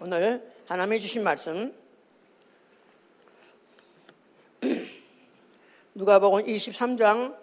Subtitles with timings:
[0.00, 1.72] 오늘 하나님이 주신 말씀
[5.94, 7.36] 누가복음 23장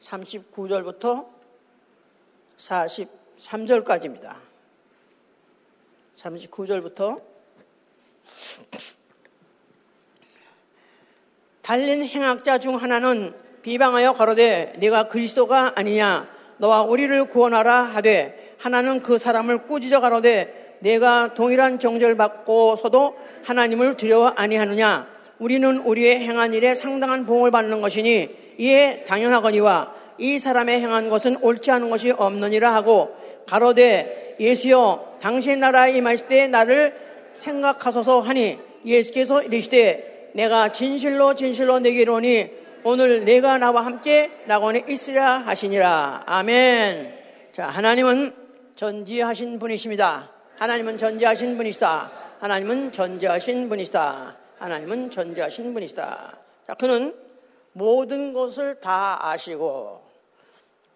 [0.00, 1.26] 39절부터
[2.56, 4.36] 43절까지입니다.
[6.16, 7.20] 39절부터
[11.60, 19.18] 달린 행악자 중 하나는 비방하여 가로되 네가 그리스도가 아니냐 너와 우리를 구원하라 하되 하나는 그
[19.18, 25.06] 사람을 꾸짖어 가로되 내가 동일한 정죄를 받고서도 하나님을 두려워 아니하느냐?
[25.38, 28.28] 우리는 우리의 행한 일에 상당한 보응을 받는 것이니
[28.58, 33.14] 이에 당연하거니와 이 사람의 행한 것은 옳지 않은 것이 없느니라 하고
[33.46, 36.94] 가로되 예수여 당신 나라에 임하실 때 나를
[37.34, 42.50] 생각하소서 하니 예수께서 이르시되 내가 진실로 진실로 내게 이르니
[42.84, 46.24] 오늘 내가 나와 함께 낙원에 있으라 하시니라.
[46.26, 47.14] 아멘.
[47.52, 48.34] 자 하나님은
[48.74, 57.16] 전지하신 분이십니다 하나님은 전지하신 분이시다 하나님은 전지하신 분이시다 하나님은 전지하신 분이시다 자 그는
[57.72, 60.04] 모든 것을 다 아시고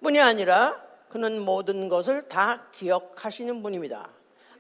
[0.01, 4.11] 뿐이 아니라 그는 모든 것을 다 기억하시는 분입니다.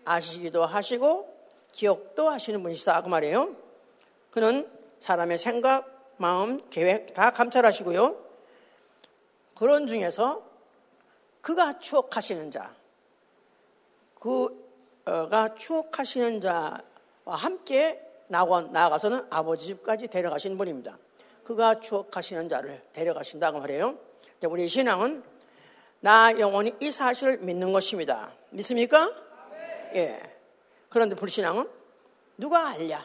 [0.04, 1.36] 아시기도 하시고
[1.72, 3.54] 기억도 하시는 분이시다 그 말이에요.
[4.30, 8.24] 그는 사람의 생각, 마음, 계획 다 감찰하시고요.
[9.54, 10.42] 그런 중에서
[11.40, 12.74] 그가 추억하시는 자,
[14.18, 14.67] 그
[15.30, 16.80] 가 추억하시는 자와
[17.26, 20.98] 함께 나아가서는 아버지 집까지 데려가신 분입니다.
[21.44, 23.98] 그가 추억하시는 자를 데려가신다고 말해요.
[24.48, 25.22] 우리 신앙은
[26.00, 28.32] 나 영혼이 이 사실을 믿는 것입니다.
[28.50, 29.12] 믿습니까?
[29.94, 30.20] 예.
[30.90, 31.68] 그런데 불신앙은
[32.36, 33.04] 누가 알냐?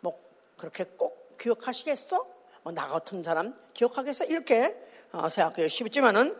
[0.00, 0.18] 뭐
[0.56, 2.26] 그렇게 꼭 기억하시겠어?
[2.62, 4.26] 뭐 나 같은 사람 기억하겠어?
[4.26, 4.76] 이렇게
[5.12, 6.36] 어, 생각하기 쉽지만은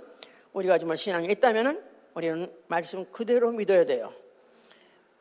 [0.52, 1.82] 우리가 정말 신앙이 있다면은
[2.14, 4.12] 우리는 말씀 그대로 믿어야 돼요.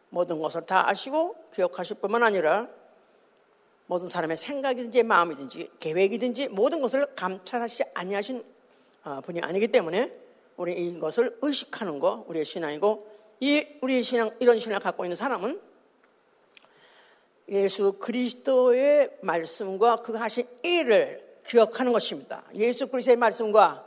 [0.10, 2.68] 모든 것을 다 아시고 기억하실 뿐만 아니라
[3.86, 8.44] 모든 사람의 생각이든지 마음이든지 계획이든지 모든 것을 감찰하시지 아니하신
[9.04, 10.12] 어, 분이 아니기 때문에
[10.58, 13.08] 우리 이것을 의식하는 거 우리의 신앙이고
[13.40, 15.60] 이 우리의 신앙 이런 신앙을 갖고 있는 사람은
[17.50, 22.44] 예수 그리스도의 말씀과 그 하신 일을 기억하는 것입니다.
[22.54, 23.86] 예수 그리스도의 말씀과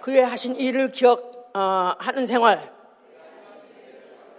[0.00, 2.72] 그의 하신 일을 기억하는 어, 생활.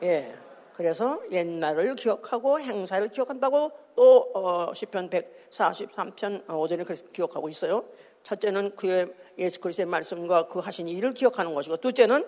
[0.03, 0.34] 예.
[0.78, 7.84] 그래서 옛날을 기억하고 행사를 기억한다고 또 어, 시편 143편 5절에 그래서 기억하고 있어요.
[8.22, 12.24] 첫째는 그의 예수 그리스도의 말씀과 그 하신 일을 기억하는 것이고 둘째는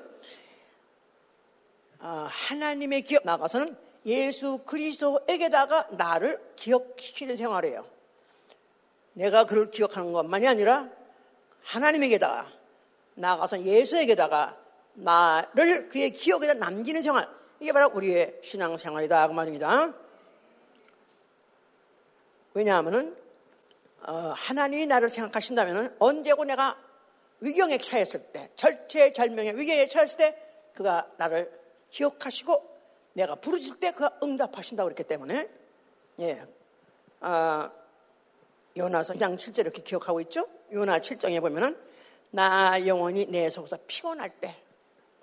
[2.00, 3.78] 어, 하나님의 기억 나가서는
[4.08, 7.86] 예수 그리스도에게다가 나를 기억시키는 생활이에요.
[9.14, 10.90] 내가 그를 기억하는 것만이 아니라
[11.62, 12.52] 하나님에게다가
[13.14, 14.58] 나가서 예수에게다가
[14.96, 17.39] 나를 그의 기억에다 남기는 생활.
[17.60, 19.94] 이게 바로 우리의 신앙생활이다 그 말입니다.
[22.54, 23.16] 왜냐하면은
[24.02, 26.78] 어, 하나님이 나를 생각하신다면 언제고 내가
[27.42, 30.38] 위경에 처했을 때, 절체절명의 위경에 처했을 때
[30.74, 31.52] 그가 나를
[31.90, 32.78] 기억하시고
[33.14, 35.50] 내가 부르실 때 그가 응답하신다고 그랬기 때문에
[36.20, 36.46] 예,
[37.20, 37.72] 아,
[38.78, 40.48] 요나서 2장 7절 이렇게 기억하고 있죠?
[40.72, 41.78] 요나 7장에 보면은
[42.32, 44.56] 나 영혼이 내 속에서 피곤할 때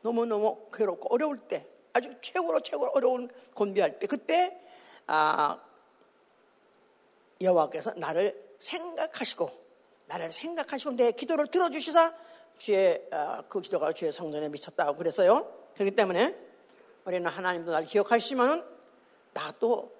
[0.02, 4.60] 너무너무 괴롭고 어려울 때 아주 최고로 최고로 어려운 곤비할 때 그때
[5.06, 5.58] 아,
[7.40, 9.50] 여호와께서 나를 생각하시고
[10.06, 12.14] 나를 생각하시고 내 기도를 들어주시사
[12.58, 15.52] 주의 어, 그 기도가 주의 성전에 미쳤다고 그랬어요.
[15.74, 16.36] 그렇기 때문에
[17.04, 18.62] 우리는 하나님도 나를 기억하시지만은
[19.32, 19.92] 나도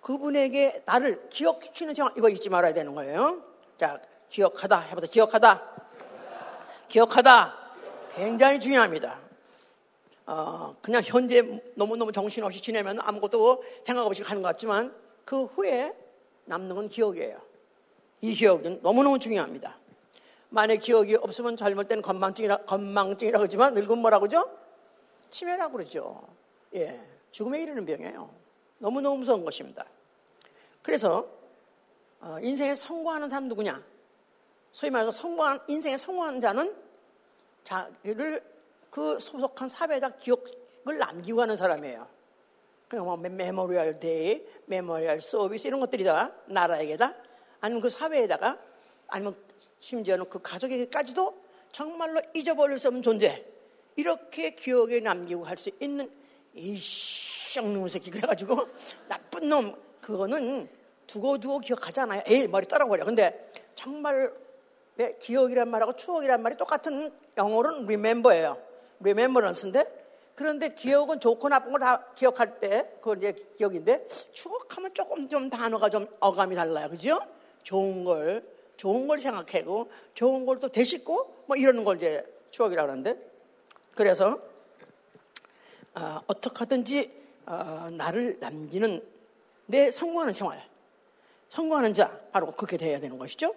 [0.00, 3.42] 그분에게 나를 기억시키는 생활 이거 잊지 말아야 되는 거예요.
[3.76, 5.70] 자 기억하다 해보자 기억하다
[6.88, 7.56] 기억하다
[8.14, 9.29] 굉장히 중요합니다.
[10.30, 11.42] 어, 그냥 현재
[11.74, 15.92] 너무너무 정신없이 지내면 아무것도 생각 없이 가는 것 같지만 그 후에
[16.44, 17.36] 남는 건 기억이에요.
[18.20, 19.76] 이 기억은 너무너무 중요합니다.
[20.50, 24.48] 만약 기억이 없으면 젊을 때는 건망증이라, 건망증이라고 하지만 늙은 뭐라고 그러죠?
[25.30, 26.22] 치매라고 그러죠.
[26.76, 27.00] 예.
[27.32, 28.30] 죽음에 이르는 병이에요.
[28.78, 29.84] 너무너무 무서운 것입니다.
[30.82, 31.26] 그래서,
[32.20, 33.82] 어, 인생에 성공하는 사람 누구냐?
[34.70, 36.76] 소위 말해서 성공한, 인생에 성공하는 자는
[37.64, 38.59] 자기를
[38.90, 42.06] 그 소속한 사회에다 기억을 남기고 가는 사람이에요.
[42.88, 47.14] 그냥 뭐 Memorial Day, memorial service 이런 것들이 다 나라에게 다
[47.60, 48.58] 아니면 그 사회에다가
[49.06, 49.36] 아니면
[49.78, 51.40] 심지어는 그 가족에게까지도
[51.70, 53.46] 정말로 잊어버릴 수 없는 존재
[53.96, 56.10] 이렇게 기억에 남기고 할 수 있는
[56.54, 58.68] 이쌍놈 새끼 그래가지고
[59.08, 60.68] 나쁜 놈 그거는
[61.06, 62.22] 두고 두고 기억하잖아요.
[62.26, 63.04] 에이 머리 떨어버려.
[63.04, 64.32] 근데 정말
[64.96, 68.69] 내 기억이란 말하고 추억이란 말이 똑같은 영어로는 remember예요.
[69.00, 70.00] Remembrance인데
[70.34, 75.90] 그런데 기억은 좋고 나쁜 걸 다 기억할 때, 그건 이제 기억인데, 추억하면 조금 좀 단어가
[75.90, 76.88] 좀 어감이 달라요.
[76.88, 77.20] 그죠?
[77.62, 78.42] 좋은 걸,
[78.78, 83.18] 좋은 걸 생각하고, 좋은 걸 또 되씹고, 뭐 이러는 걸 이제 추억이라고 하는데,
[83.94, 84.40] 그래서,
[85.94, 87.12] 어, 어떻게 하든지,
[87.44, 89.06] 어, 나를 남기는
[89.66, 90.66] 내 성공하는 생활,
[91.50, 93.54] 성공하는 자, 바로 그렇게 돼야 되는 것이죠.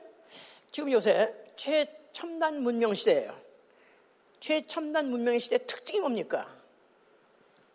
[0.69, 3.42] 지금 요새 최첨단 문명 시대예요.
[4.43, 6.53] 최첨단 문명의 시대 특징이 뭡니까?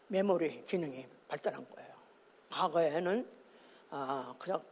[0.09, 1.89] 메모리 기능이 발달한 거예요.
[2.51, 3.27] 과거에는
[3.89, 4.63] 아, 그냥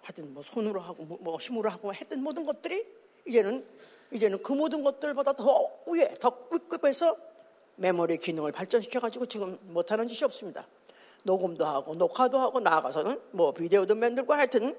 [0.00, 2.86] 하여튼 뭐 손으로 하고 뭐, 뭐 힘으로 하고 했던 모든 것들이
[3.26, 3.66] 이제는
[4.12, 7.18] 이제는 그 모든 것들보다 더 위에 더 위급해서
[7.76, 10.66] 메모리 기능을 발전시켜 가지고 지금 못하는 짓이 없습니다.
[11.22, 14.74] 녹음도 하고 녹화도 하고 나아가서는 뭐 비디오도 만들고 하여튼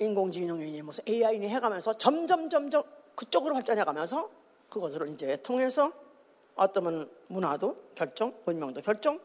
[0.00, 4.30] 인공지능이니 무슨 AI니 해가면서 점점 점점 그쪽으로 발전해 가면서
[4.68, 5.92] 그것을 이제 통해서
[6.56, 9.20] 어떤 문화도 결정,文명도 결정,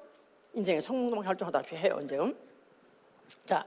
[0.54, 2.36] 인생의 성공도 결정하다시피 해요, 이제는.
[3.46, 3.66] 자,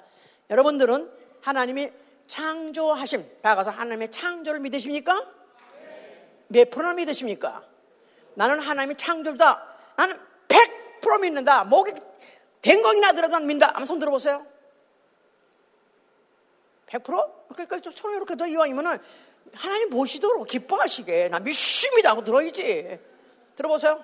[0.51, 1.11] 여러분들은
[1.41, 1.93] 하나님이
[2.27, 5.27] 창조하심, 나아가서 하나님의 창조를 믿으십니까?
[6.49, 7.65] 몇 프로나 믿으십니까?
[8.35, 9.75] 나는 하나님이 창조다.
[9.97, 10.19] 나는
[10.49, 11.65] 100% 믿는다.
[11.65, 11.93] 목이
[12.63, 13.67] 댕거이 나더라도 난 믿는다.
[13.69, 14.47] 한번 손 들어보세요.
[16.87, 17.33] 100%?
[17.49, 18.99] 그러니까 서로 이렇게 더 이왕이면은
[19.55, 22.99] 하나님 보시도록 기뻐하시게 나 믿습니다 하고 들어야지.
[23.55, 24.03] 들어보세요.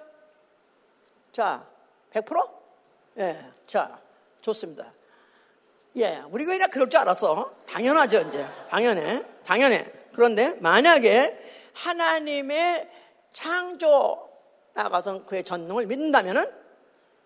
[1.33, 1.67] 자,
[2.13, 2.51] 100%?
[3.19, 3.99] 예, 자,
[4.41, 4.93] 좋습니다.
[5.97, 7.55] 예, 우리가 그냥 그럴 줄 알았어.
[7.67, 8.47] 당연하죠, 이제.
[8.71, 9.25] 당연해.
[9.45, 9.87] 당연해.
[10.13, 11.39] 그런데 만약에
[11.73, 12.89] 하나님의
[13.33, 14.29] 창조
[14.75, 16.45] 나가서 그의 전능을 믿는다면은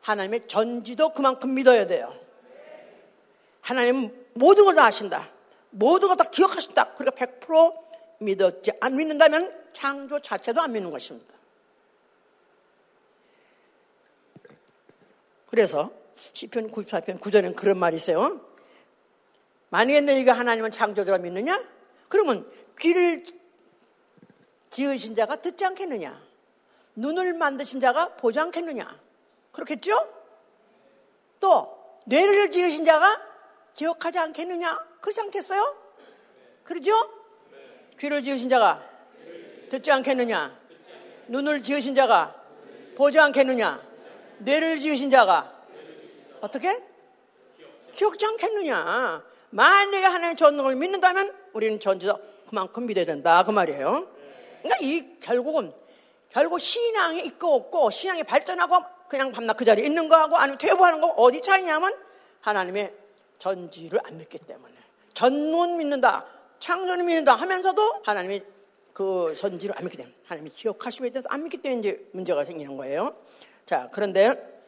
[0.00, 2.14] 하나님의 전지도 그만큼 믿어야 돼요.
[3.60, 5.28] 하나님은 모든 걸 다 아신다.
[5.70, 6.94] 모든 걸 다 기억하신다.
[6.94, 7.74] 그러니까 100%
[8.22, 11.34] 믿었지 안 믿는다면 창조 자체도 안 믿는 것입니다.
[15.48, 15.90] 그래서
[16.32, 18.40] 시편 94편 9절에는 그런 말이 있어요.
[19.70, 21.62] 만약에 너희가 하나님은 창조주라 믿느냐?
[22.08, 23.22] 그러면 귀를
[24.70, 26.20] 지으신 자가 듣지 않겠느냐?
[26.96, 28.98] 눈을 만드신 자가 보지 않겠느냐?
[29.52, 29.92] 그렇겠죠?
[31.40, 33.20] 또 뇌를 지으신 자가
[33.74, 34.78] 기억하지 않겠느냐?
[35.00, 35.76] 그렇지 않겠어요?
[36.64, 36.92] 그러죠?
[38.02, 38.82] 귀를 지으신 자가
[39.70, 40.58] 듣지 않겠느냐?
[41.28, 42.34] 눈을 지으신 자가
[42.96, 43.80] 보지 않겠느냐?
[44.38, 45.52] 뇌를 지으신 자가
[46.40, 46.82] 어떻게?
[47.94, 49.22] 기억지 않겠느냐?
[49.50, 52.18] 만약에 하나님의 전능을 믿는다면 우리는 전지도
[52.48, 53.44] 그만큼 믿어야 된다.
[53.44, 54.08] 그 말이에요.
[54.62, 55.72] 그러니까 이 결국은
[56.30, 61.06] 결국 신앙이 있고 없고 신앙이 발전하고 그냥 밤낮 그 자리에 있는 거하고 아니면 퇴보하는 거
[61.06, 61.96] 어디 차이냐면
[62.40, 62.92] 하나님의
[63.38, 64.74] 전지를 안 믿기 때문에
[65.14, 66.31] 전문 믿는다
[66.62, 68.40] 창조를 믿는다 하면서도 하나님이
[68.92, 73.16] 그 전지를 안 믿기 때문에 하나님이 기억하시고 있어서 안 믿기 때문에 이제 문제가 생기는 거예요.
[73.66, 74.62] 자 그런데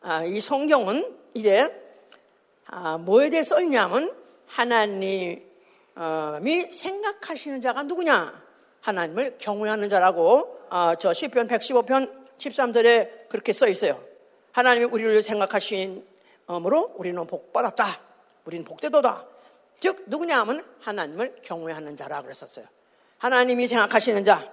[0.00, 1.66] 아, 이 성경은 이제
[2.66, 4.14] 아, 뭐에 대해 써 있냐면
[4.46, 5.42] 하나님이
[6.70, 8.44] 생각하시는 자가 누구냐?
[8.82, 14.00] 하나님을 경외하는 자라고 아, 저 시편 115편 13절에 그렇게 써 있어요.
[14.52, 16.04] 하나님이 우리를 생각하심으로
[16.94, 18.00] 우리는 복 받았다.
[18.44, 19.33] 우리는 복되도다.
[19.84, 22.64] 즉 누구냐 하면 하나님을 경외하는 자라 그랬었어요.
[23.18, 24.50] 하나님이 생각하시는 자.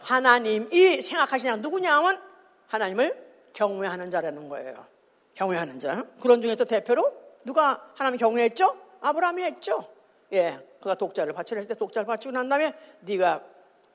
[0.00, 2.22] 하나님이 생각하시는 자 누구냐 하면
[2.68, 4.86] 하나님을 경외하는 자라는 거예요.
[5.34, 6.06] 경외하는 자.
[6.22, 7.12] 그런 중에서 대표로
[7.44, 8.74] 누가 하나님 경외했죠?
[9.02, 9.86] 아브라함이 했죠.
[10.32, 13.42] 예, 그가 독자를 바치려 했을 때 독자를 바치고 난 다음에 네가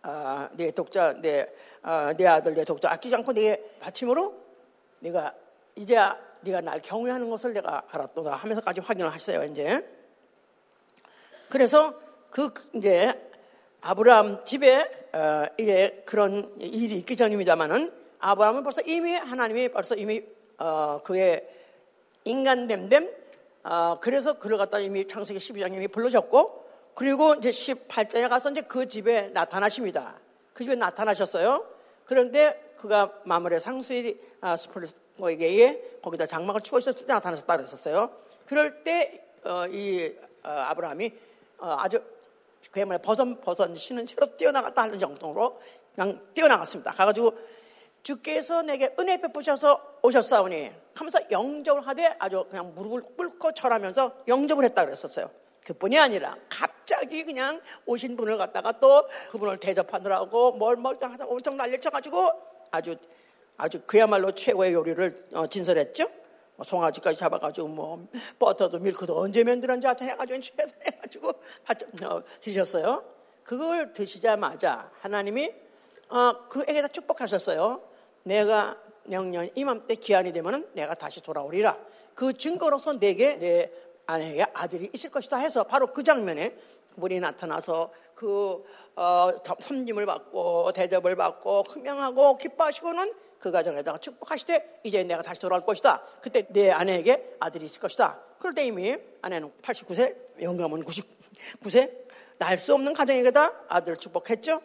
[0.03, 1.49] 아, 내 독자, 내,
[1.81, 4.35] 아, 내 아들, 내 독자 아끼지 않고 내 바침으로
[4.99, 5.33] 네가
[5.75, 9.87] 이제야 네가 날 경외하는 것을 내가 알았도다 하면서까지 확인을 하어요 이제.
[11.49, 11.93] 그래서
[12.29, 13.13] 그 이제
[13.81, 20.23] 아브라함 집에 어, 이제 그런 일이 있기 전입니다만은 아브라함은 벌써 이미 하나님이 벌써 이미
[20.57, 21.47] 어, 그의
[22.23, 23.11] 인간됨됨
[23.63, 26.63] 어, 그래서 그를 갖다 이미 창세기 12장에 이미 불러줬고
[26.95, 30.19] 그리고 이제 18장에 가서 이제 그 집에 나타나십니다.
[30.53, 31.65] 그 집에 나타나셨어요.
[32.05, 34.67] 그런데 그가 마물의 상수의 아, 스
[35.17, 38.11] 폴에게 거기다 장막을 치고 있었을 때 나타나셨다 그랬었어요.
[38.45, 39.65] 그럴 때이 어,
[40.43, 41.13] 어, 아브라함이
[41.59, 42.01] 어, 아주
[42.71, 45.59] 그야말로 버선 버선 신은 채로 뛰어나갔다 하는 정도로
[45.95, 46.91] 그냥 뛰어나갔습니다.
[46.91, 47.37] 가가지고
[48.01, 54.85] 주께서 내게 은혜 베푸셔서 오셨사오니 하면서 영접을 하되 아주 그냥 무릎을 꿇고 절하면서 영접을 했다
[54.85, 55.29] 그랬었어요.
[55.65, 62.31] 그뿐이 아니라 갑자기 그냥 오신 분을 갖다가 또 그분을 대접하느라고 뭘뭐 엄청 난리를 쳐가지고
[62.71, 62.97] 아주
[63.57, 66.07] 아주 그야말로 최고의 요리를 어, 진설했죠.
[66.55, 68.07] 뭐 송아지까지 잡아가지고 뭐
[68.39, 73.03] 버터도 밀크도 언제 만들었는지 하여튼 해가지고 최선해가지고 어, 드셨어요.
[73.43, 75.53] 그걸 드시자마자 하나님이
[76.09, 77.81] 어, 그에게다 축복하셨어요.
[78.23, 81.77] 내가 내년 이맘때 기한이 되면은 내가 다시 돌아오리라.
[82.15, 83.71] 그 증거로서 내게 내
[84.05, 86.55] 아내에게 아들이 있을 것이다 해서 바로 그 장면에
[86.95, 88.63] 물이 나타나서 그
[88.95, 96.01] 어, 섬김을 받고 대접을 받고 흠명하고 기뻐하시고는 그 가정에다가 축복하시되 이제 내가 다시 돌아올 것이다.
[96.21, 98.17] 그때 내 아내에게 아들이 있을 것이다.
[98.39, 101.91] 그럴 때 이미 아내는 89세, 영감은 99세,
[102.37, 104.61] 날 수 없는 가정에게다 아들을 축복했죠.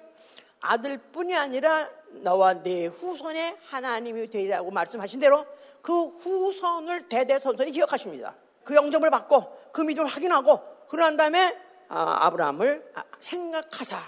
[0.60, 1.90] 아들뿐이 아니라
[2.22, 5.44] 너와 네 후손의 하나님이 되리라고 말씀하신 대로
[5.82, 8.36] 그 후손을 대대손손히 기억하십니다.
[8.62, 11.58] 그 영접을 받고 그 믿음을 확인하고 그러한 다음에
[11.88, 14.00] 아, 브라함을 아, 생각하자.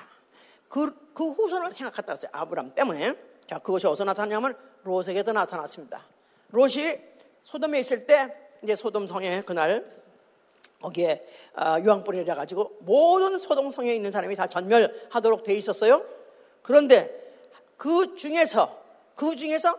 [0.69, 2.31] 그, 그 후손을 생각했다 했어요.
[2.33, 3.30] 아브라함 때문에.
[3.50, 6.04] 자, 그것이 어디서 나타나냐면 롯에게도 나타났습니다.
[6.50, 7.00] 롯이
[7.42, 9.90] 소돔에 있을 때 이제 소돔 성에 그날
[10.80, 16.04] 거기에 아, 유황불이 해가지고 모든 소돔 성에 있는 사람이 다 전멸하도록 돼 있었어요.
[16.62, 17.11] 그런데
[17.76, 18.80] 그 중에서
[19.16, 19.76] 그 중에서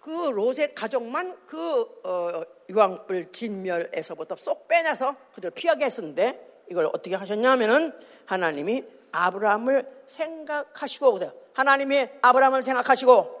[0.00, 7.92] 그 롯의 가족만 그 어, 유황불 진멸에서부터 쏙 빼내서 그들 피하게 했었는데 이걸 어떻게 하셨냐면은
[8.26, 11.32] 하나님이 아브라함을 생각하시고 보세요.
[11.54, 13.38] 하나님이 아브라함을 생각하시고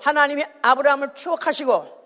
[0.00, 2.04] 하나님이 아브라함을 추억하시고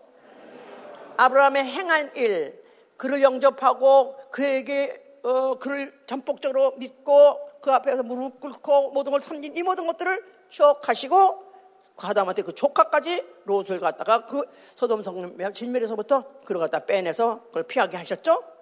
[1.17, 2.63] 아브라함의 행한 일,
[2.97, 9.63] 그를 영접하고 그에게 어, 그를 전폭적으로 믿고 그 앞에서 무릎 꿇고 모든 걸 섬긴 이
[9.63, 11.49] 모든 것들을 추억하시고
[11.97, 14.43] 그 아담한테 그 조카까지 롯을 갖다가 그
[14.77, 18.58] 소돔 성 진멸에서부터 그를 갖다 빼내서 그걸 피하게 하셨죠.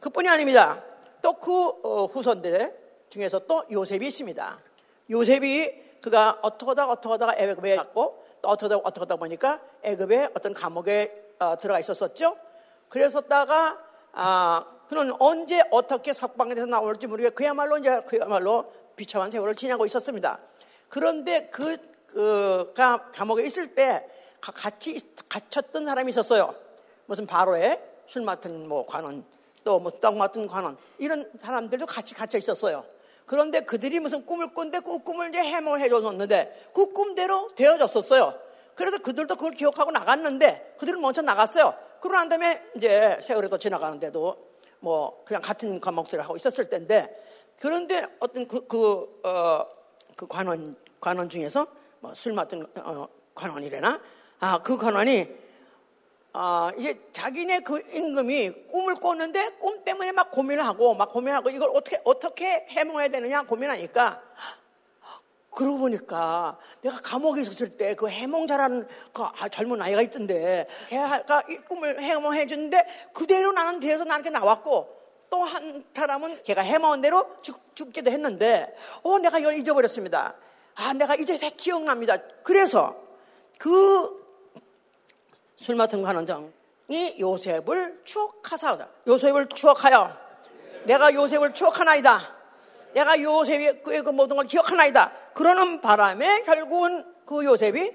[0.00, 0.82] 그뿐이 아닙니다.
[1.22, 2.76] 또그 어, 후손들
[3.08, 4.58] 중에서 또 요셉이 있습니다.
[5.10, 10.30] 요셉이 그가 어떻게 하다가 어떻게 하다가 애굽에 갔고 또 어떻게 하다가 어떻게 하다 보니까 애굽에
[10.34, 12.36] 어떤 감옥에 어, 들어가 있었었죠.
[12.88, 13.78] 그랬었다가
[14.12, 20.38] 아, 그는 언제 어떻게 석방돼서 나올지 모르게 그야말로 이제 그야말로 비참한 세월을 지나고 있었습니다.
[20.88, 21.76] 그런데 그,
[22.06, 24.08] 그가 감옥에 있을 때
[24.40, 24.98] 같이
[25.28, 26.54] 갇혔던 사람이 있었어요.
[27.06, 29.24] 무슨 바로에 술 맡은 뭐 관원
[29.66, 32.84] 또 뭐 떡 맡은 관원 이런 사람들도 같이 갇혀 있었어요.
[33.26, 38.38] 그런데 그들이 무슨 꿈을 꾼데 그 꿈을 이제 해몽을 해줬는데 그 꿈대로 되어졌었어요.
[38.76, 41.74] 그래서 그들도 그걸 기억하고 나갔는데 그들은 먼저 나갔어요.
[42.00, 44.36] 그러고 난 다음에 이제 세월이 또 지나가는데도
[44.78, 47.08] 뭐 그냥 같은 과목들을 하고 있었을 텐데
[47.58, 49.66] 그런데 어떤 그, 그, 어,
[50.14, 51.66] 그 관원, 관원 중에서
[52.00, 54.00] 뭐 술 맡은 어, 관원이래나?
[54.38, 55.26] 아, 그 관원이
[56.38, 61.70] 아, 이제 자기네 그 임금이 꿈을 꿨는데 꿈 때문에 막 고민을 하고 막 고민하고 이걸
[61.72, 64.20] 어떻게 어떻게 해몽해야 되느냐 고민하니까
[65.50, 71.42] 그러고 보니까 내가 감옥에 있었을 때 그 해몽 잘하는 그 아, 젊은 아이가 있던데 걔가
[71.48, 74.94] 이 꿈을 해몽해 주는데 그대로 나는 되어서 나한테 나왔고
[75.30, 80.34] 또 한 사람은 걔가 해몽한 대로 죽, 죽기도 했는데 어 내가 이걸 잊어버렸습니다.
[80.74, 82.18] 아 내가 이제 새 기억납니다.
[82.42, 82.94] 그래서
[83.58, 84.25] 그
[85.56, 90.16] 술 맡은 관원 장이 요셉을 추억하사 요셉을 추억하여
[90.84, 92.36] 내가 요셉을 추억하나이다.
[92.94, 95.12] 내가 요셉의 그 모든 걸 기억하나이다.
[95.34, 97.92] 그러는 바람에 결국은 그 요셉이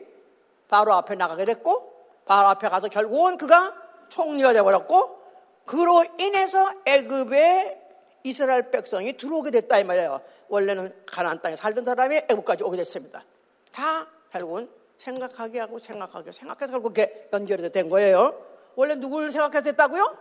[0.68, 1.92] 바로 앞에 나가게 됐고
[2.26, 3.74] 바로 앞에 가서 결국은 그가
[4.10, 5.22] 총리가 되어버렸고
[5.66, 7.80] 그로 인해서 애굽에
[8.24, 10.22] 이스라엘 백성이 들어오게 됐다 이 말이에요.
[10.50, 13.24] 원래는 가나안 땅에 살던 사람이 애굽까지 오게 됐습니다.
[13.72, 14.70] 다 결국은
[15.02, 18.40] 생각하게 하고 생각하게 생각해서 결국 게 연결이 된 거예요.
[18.76, 20.16] 원래 누구를 생각해서 됐다고요?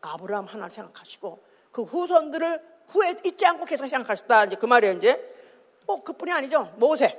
[0.00, 4.44] 아브라함 하나를 생각하시고 그 후손들을 후에 잊지 않고 계속 생각하셨다.
[4.46, 5.34] 이제 그 말이에요, 이제.
[5.86, 6.72] 뭐, 그뿐이 아니죠.
[6.76, 7.16] 모세.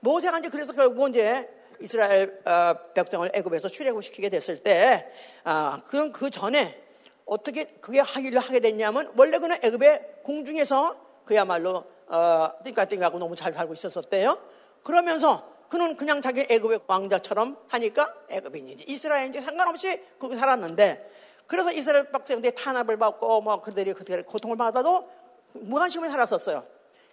[0.00, 1.48] 모세가 이제 그래서 결국 이제
[1.80, 5.06] 이스라엘 어, 백성을 애굽에서 출애굽시키게 됐을 때,
[5.44, 6.80] 아, 그건 그 전에
[7.24, 13.74] 어떻게 그게 하기를 하게 됐냐면, 원래 그는 애굽의 궁중에서 그야말로, 어, 띵까띵하고 너무 잘 살고
[13.74, 14.38] 있었었대요.
[14.82, 21.10] 그러면서 그는 그냥 자기 애굽의 왕자처럼 하니까 애굽인이지 이스라엘인지 상관없이 그렇게 살았는데
[21.46, 25.08] 그래서 이스라엘 백성들이 탄압을 받고 뭐 그들이 그들의 고통을 받아도
[25.54, 26.62] 무관심을 살았었어요.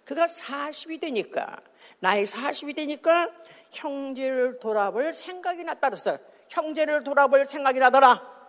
[0.04, 1.56] 그가 40이 되니까
[2.00, 3.30] 나이 40이 되니까
[3.70, 6.18] 형제를 돌아볼 생각이 났다 그랬어요.
[6.50, 8.39] 형제를 돌아볼 생각이 나더라.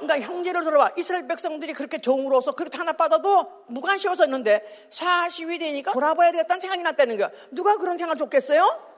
[0.00, 0.90] 그러니까 형제를 돌아봐.
[0.96, 7.30] 이스라엘 백성들이 그렇게 종으로서 그렇게 탄압받아도 무관심했었는데 40이 되니까 돌아봐야 되겠다는 생각이 났다는 거야.
[7.50, 8.90] 누가 그런 생각을 줬겠어요?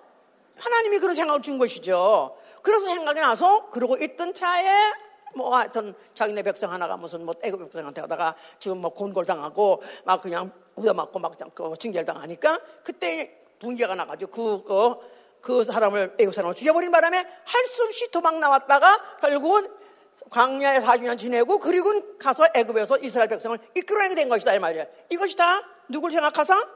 [0.57, 2.37] 하나님이 그런 생각을 준 것이죠.
[2.63, 4.93] 그래서 생각이 나서 그러고 있던 차에
[5.35, 10.53] 뭐 하여튼 자기네 백성 하나가 무슨 뭐 애굽 백성한테 하다가 지금 뭐 곤골당하고 막 그냥
[10.77, 14.97] 우여맞고 막그 징계당하니까 그때 분개가 나가지고 그, 그,
[15.41, 19.82] 그 사람을 애굽 사람을 죽여버린 바람에 할 수 없이 도망 나왔다가 결국은
[20.31, 24.87] 광야에 40년 지내고 그리고 가서 애굽에서 이스라엘 백성을 이끌어내게 된 것이다 이 말이에요.
[25.11, 26.69] 이것이 다 누굴 생각하사?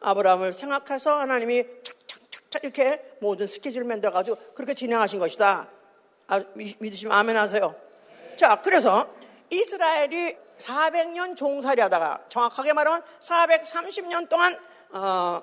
[0.00, 5.68] 아브라함을 생각해서 하나님이 착착착착 이렇게 모든 스케줄을 만들어 가지고 그렇게 진행하신 것이다.
[6.28, 7.74] 아, 믿으시면 아멘 하세요.
[8.36, 9.08] 자, 그래서
[9.50, 14.58] 이스라엘이 400년 종살이 하다가 정확하게 말하면 430년 동안
[14.90, 15.42] 어,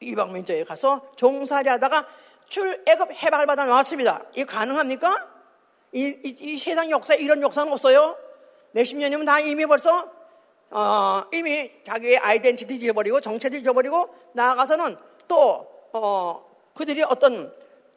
[0.00, 2.06] 이방 민족에 가서 종살이 하다가
[2.48, 4.22] 출애굽 해방을 받아 나왔습니다.
[4.34, 5.33] 이거 가능합니까?
[5.94, 8.16] 이, 이, 이 세상 역사에 이런 역사는 없어요.
[8.72, 10.10] 몇십 년이면 다 이미 벌써
[10.70, 14.96] 어, 이미 자기의 아이덴티티 잊어버리고 정체를 잊어버리고 나아가서는
[15.28, 17.54] 또 어, 그들이 어떤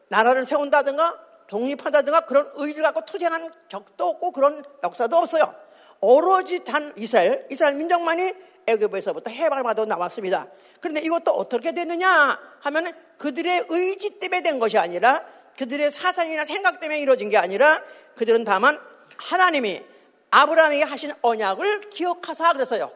[0.09, 5.55] 나라를 세운다든가 독립하다든가 그런 의지를 갖고 투쟁한 적도 없고 그런 역사도 없어요.
[5.99, 8.33] 오로지 단 이스라엘, 이스라엘 민족만이
[8.67, 10.47] 애굽에서부터 해방을 받아 나왔습니다.
[10.79, 15.25] 그런데 이것도 어떻게 됐느냐 하면 그들의 의지 때문에 된 것이 아니라
[15.57, 17.81] 그들의 사상이나 생각 때문에 이루어진 게 아니라
[18.15, 18.79] 그들은 다만
[19.17, 19.83] 하나님이
[20.29, 22.91] 아브라함에게 하신 언약을 기억하사 그랬어요.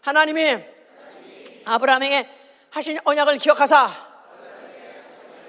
[0.00, 0.64] 하나님이
[1.64, 2.28] 아브라함에게
[2.70, 3.90] 하신 언약을 기억하사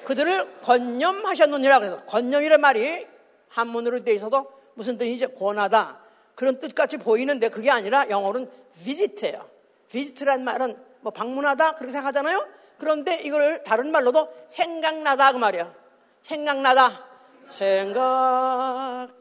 [0.06, 3.06] 그들을 권념하셨느니라 그래서 권념이란 말이
[3.50, 6.00] 한문으로 되어 있어도 무슨 뜻이지 권하다
[6.36, 8.50] 그런 뜻같이 보이는데 그게 아니라 영어로는
[8.84, 9.50] visit예요.
[9.90, 12.48] visit란 말은 뭐 방문하다 그렇게 생각하잖아요.
[12.78, 15.85] 그런데 이걸 다른 말로도 생각나다 그 말이야.
[16.26, 17.06] 생각나다.
[17.52, 19.12] 생각난다.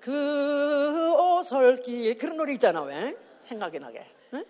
[0.00, 3.16] 그 오솔길 그런 노래 있잖아 왜?
[3.38, 4.04] 생각이 나게.
[4.34, 4.44] 응?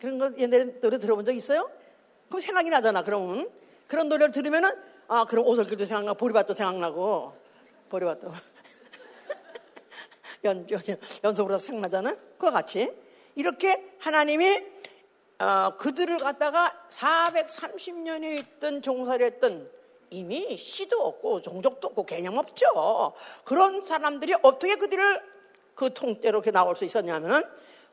[0.00, 1.68] 그런 거 옛날에 노래 들어본 적 있어요?
[2.28, 3.02] 그럼 생각이 나잖아.
[3.02, 3.50] 그러면
[3.88, 4.70] 그런 노래를 들으면은
[5.08, 7.36] 아 그럼 오솔길도 생각나고 보리밭도 생각나고
[7.88, 8.30] 보리밭도
[10.44, 10.80] 연, 연,
[11.24, 12.16] 연속으로 생각나잖아.
[12.38, 12.92] 그와 같이
[13.34, 14.78] 이렇게 하나님이
[15.40, 19.70] 어, 그들을 갖다가 430년에 있던 종사를 했던
[20.10, 23.14] 이미 시도 없고 종족도 없고 개념 없죠.
[23.44, 25.22] 그런 사람들이 어떻게 그들을
[25.74, 27.42] 그 통째로 이렇게 나올 수 있었냐면은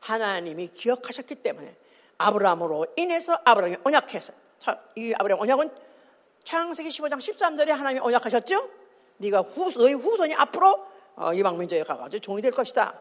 [0.00, 1.74] 하나님이 기억하셨기 때문에
[2.18, 4.36] 아브라함으로 인해서 아브라함이 언약했어요.
[4.96, 5.70] 이 아브라함 언약은
[6.44, 8.68] 창세기 15장 13절에 하나님이 언약하셨죠?
[9.16, 12.94] 네가 후, 너희 후손이 앞으로 어, 이방 민족에 가가지고 종이 될 것이다.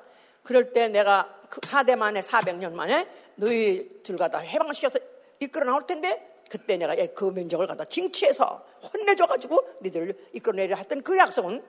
[0.44, 3.08] 그럴 때 내가 그 4대 만에 400년 만에
[3.38, 5.00] 너희들 갖다 해방시켜서
[5.40, 11.64] 이끌어 나올 텐데 그때 내가 그 민족을 갖다 징치해서 혼내줘가지고 너희들을 이끌어내려 했던 그 약속은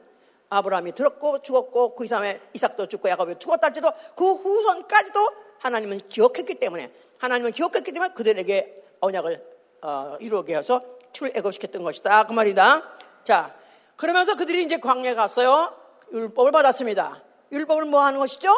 [0.51, 5.21] 아브라함이 들었고 죽었고 그 이상에 이삭도 죽고 야곱이 죽었다 할지도 그 후손까지도
[5.59, 12.83] 하나님은 기억했기 때문에 하나님은 기억했기 때문에 그들에게 언약을 어, 이루게 해서 출애굽시켰던 것이다 그 말이다.
[13.25, 13.55] 자
[13.97, 15.75] 그러면서 그들이 이제 광야에 갔어요.
[16.13, 17.23] 율법을 받았습니다.
[17.53, 18.55] 율법은 뭐 하는 것이죠?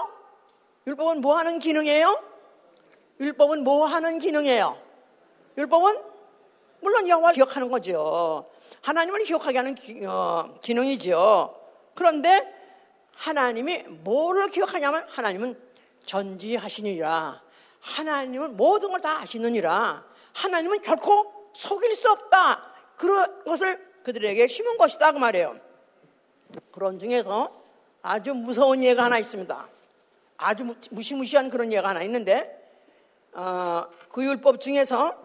[0.87, 2.30] 율법은 뭐 하는 기능이에요?
[3.21, 4.77] 율법은 뭐 하는 기능이에요?
[5.59, 6.01] 율법은
[6.81, 8.47] 물론 여호와 기억하는 거죠.
[8.81, 11.55] 하나님을 기억하게 하는 기, 어, 기능이죠.
[11.95, 12.55] 그런데
[13.15, 15.61] 하나님이 뭐를 기억하냐면 하나님은
[16.07, 17.43] 전지하시니라.
[17.81, 20.05] 하나님은 모든 걸 다 아시느니라.
[20.33, 22.65] 하나님은 결코 속일 수 없다.
[22.97, 25.13] 그런 것을 그들에게 심은 것이다.
[25.13, 25.57] 그 말이에요.
[26.73, 27.53] 그런 중에서
[28.03, 29.69] 아주 무서운 예가 하나 있습니다.
[30.39, 32.60] 아주 무시무시한 그런 예가 하나 있는데,
[33.33, 35.17] 어, 그 율법 중에서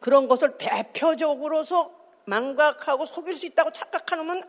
[0.00, 1.92] 그런 것을 대표적으로서
[2.26, 4.42] 망각하고 속일 수 있다고 착각하면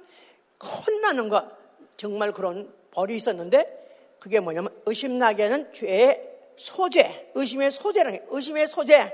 [0.61, 1.45] 혼나는 것,
[1.97, 9.13] 정말 그런 벌이 있었는데, 그게 뭐냐면, 의심나게 하는 죄의 소재, 의심의 소재라는 게, 의심의 소재.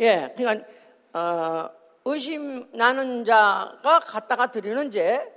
[0.00, 0.66] 예, 그러니까,
[1.12, 1.70] 어,
[2.04, 5.32] 의심 나는 자가 갖다가 드리는 죄,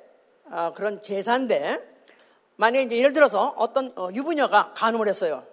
[0.45, 1.80] 어, 그런 제사인데
[2.56, 5.45] 만약에 이제 예를 들어서 어떤 어, 유부녀가 간음을 했어요.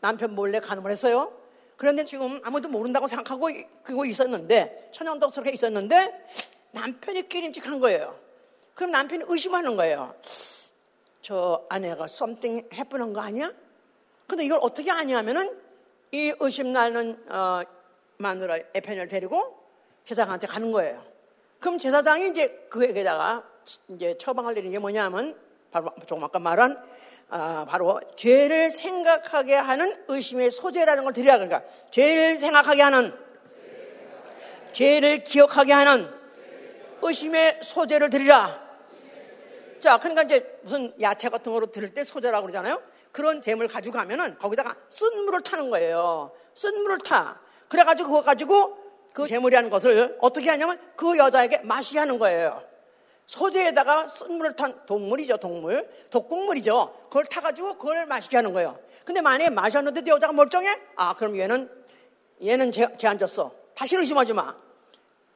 [0.00, 1.32] 남편 몰래 간음을 했어요.
[1.76, 3.48] 그런데 지금 아무도 모른다고 생각하고
[3.82, 6.26] 그거 있었는데 천연덕스럽게 있었는데
[6.72, 8.18] 남편이 끼림직한 거예요.
[8.74, 10.14] 그럼 남편이 의심하는 거예요.
[11.22, 13.52] 저 아내가 something 해프는 거 아니야?
[14.26, 15.58] 근데 이걸 어떻게 아냐면은
[16.12, 17.62] 이 의심 나는 어,
[18.18, 19.58] 마누라 에펜을 데리고
[20.04, 21.04] 제사장한테 가는 거예요.
[21.60, 23.44] 그럼 제사장이 이제 그에게다가
[23.90, 25.38] 이제 처방할 일이 뭐냐면
[25.70, 26.82] 바로 조금 아까 말한
[27.30, 33.14] 아, 바로 죄를 생각하게 하는 의심의 소재라는 걸 드려야 그러니까 죄를 생각하게 하는
[34.72, 36.08] 죄를 기억하게 하는
[37.02, 38.68] 의심의 소재를 드리라.
[39.80, 42.82] 자, 그러니까 이제 무슨 야채 같은 거로 들을 때 소재라고 그러잖아요.
[43.12, 46.32] 그런 재물 가지고 가면은 거기다가 쓴 물을 타는 거예요.
[46.54, 47.40] 쓴 물을 타.
[47.68, 48.76] 그래가지고 그거 가지고
[49.12, 52.62] 그 재물이라는 것을 어떻게 하냐면 그 여자에게 마시게 하는 거예요.
[53.28, 55.86] 소재에다가 쓴물을 탄 동물이죠, 동물.
[56.08, 56.94] 독국물이죠.
[57.04, 58.78] 그걸 타가지고 그걸 마시게 하는 거예요.
[59.04, 60.74] 근데 만약에 마셨는데 여자가 멀쩡해?
[60.96, 61.70] 아, 그럼 얘는,
[62.42, 63.52] 얘는 제, 제안 졌어.
[63.74, 64.56] 다시 의심하지 마.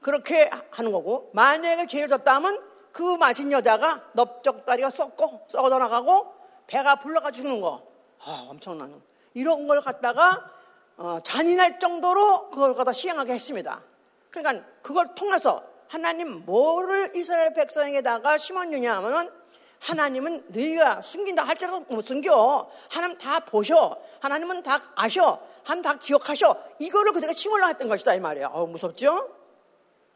[0.01, 6.35] 그렇게 하는 거고, 만약에 죄를 졌다 하면 그 마신 여자가 넓적다리가 썩고, 썩어져 나가고,
[6.67, 7.87] 배가 불러가 죽는 거.
[8.25, 9.03] 아, 엄청난.
[9.35, 10.51] 이런 걸 갖다가
[10.97, 13.83] 어, 잔인할 정도로 그걸 갖다 시행하게 했습니다.
[14.31, 19.31] 그러니까 그걸 통해서 하나님 뭐를 이스라엘 백성에다가 심었느냐 하면은
[19.79, 22.67] 하나님은 너희가 숨긴다 할지라도 못 숨겨.
[22.89, 24.01] 하나님 다 보셔.
[24.21, 25.39] 하나님은 다 아셔.
[25.65, 26.57] 하나님 다 기억하셔.
[26.79, 28.47] 이거를 그대가 심으려 했던 것이다 이 말이야.
[28.47, 29.37] 어, 무섭죠?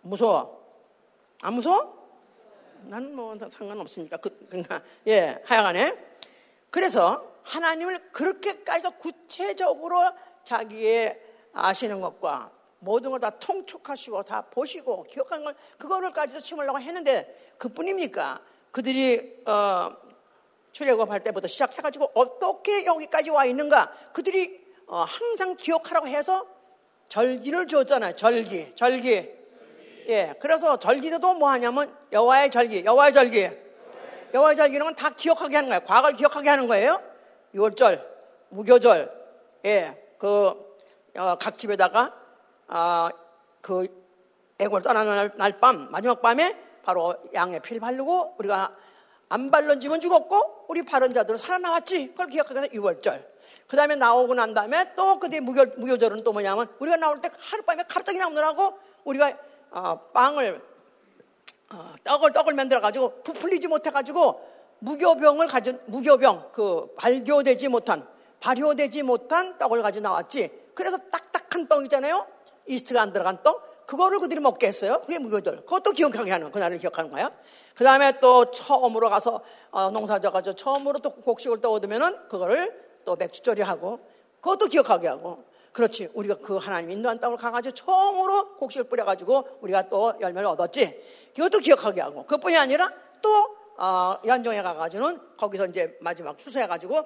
[0.00, 0.64] 무서워.
[1.42, 1.94] 안 무서워?
[2.84, 4.16] 난 뭐 상관없으니까.
[4.16, 5.94] 그, 그러니까 예, 하여간에
[6.70, 10.00] 그래서 하나님을 그렇게까지 구체적으로
[10.42, 11.20] 자기의
[11.52, 18.40] 아시는 것과 모든 걸 다 통촉하시고 다 보시고 기억하는 걸 그거를까지도 심으려고 했는데 그뿐입니까?
[18.70, 19.96] 그들이 어,
[20.72, 23.90] 출애굽할 때부터 시작해가지고 어떻게 여기까지 와 있는가?
[24.12, 26.46] 그들이 어, 항상 기억하라고 해서
[27.08, 28.14] 절기를 줬잖아요.
[28.16, 29.34] 절기, 절기.
[30.08, 33.50] 예, 그래서 절기도 뭐 하냐면 여호와의 절기, 여호와의 절기.
[34.34, 35.80] 여호와의 절기는 다 기억하게 하는 거예요.
[35.84, 37.00] 과거를 기억하게 하는 거예요.
[37.54, 38.04] 6월절,
[38.50, 39.10] 무교절,
[39.64, 40.52] 예, 그,
[41.16, 42.14] 어, 각 집에다가,
[42.68, 43.11] 아,
[43.61, 43.87] 그,
[44.59, 48.72] 애골 떠나는 날, 밤, 마지막 밤에 바로 양의 피를 바르고 우리가
[49.29, 52.09] 안 바른 집은 죽었고 우리 바른 자들은 살아나왔지.
[52.09, 53.24] 그걸 기억하게 6월절.
[53.66, 57.85] 그 다음에 나오고 난 다음에 또 그뒤 무교, 무교절은 또 뭐냐면 우리가 나올 때 하룻밤에
[57.88, 59.37] 갑자기 나오느라고 우리가
[59.70, 60.62] 어, 빵을
[61.72, 64.46] 어, 떡을 떡을 만들어 가지고 부풀리지 못해 가지고
[64.79, 68.07] 무교병을 가진 무교병 그 발교되지 못한
[68.40, 70.66] 발효되지 못한 떡을 가지고 나왔지.
[70.74, 72.36] 그래서 딱딱한 떡이잖아요.
[72.66, 73.87] 이스트가 안 들어간 떡.
[73.87, 75.00] 그거를 그들이 먹게 했어요.
[75.02, 75.59] 그게 무교절.
[75.59, 77.31] 그것도 기억하게 하는, 그날을 기억하는 거야.
[77.74, 83.62] 그 다음에 또 처음으로 가서 어, 농사 져가지고 처음으로 또 곡식을 떠오르면은 그거를 또 맥주절이
[83.62, 84.00] 하고
[84.40, 86.09] 그것도 기억하게 하고 그렇지.
[86.14, 91.02] 우리가 그 하나님 인도한 땅을 가가지고 처음으로 곡식을 뿌려가지고 우리가 또 열매를 얻었지.
[91.37, 97.05] 이것도 기억하게 하고 그것뿐이 아니라 또 어, 연종에 가가지고는 거기서 이제 마지막 추수해가지고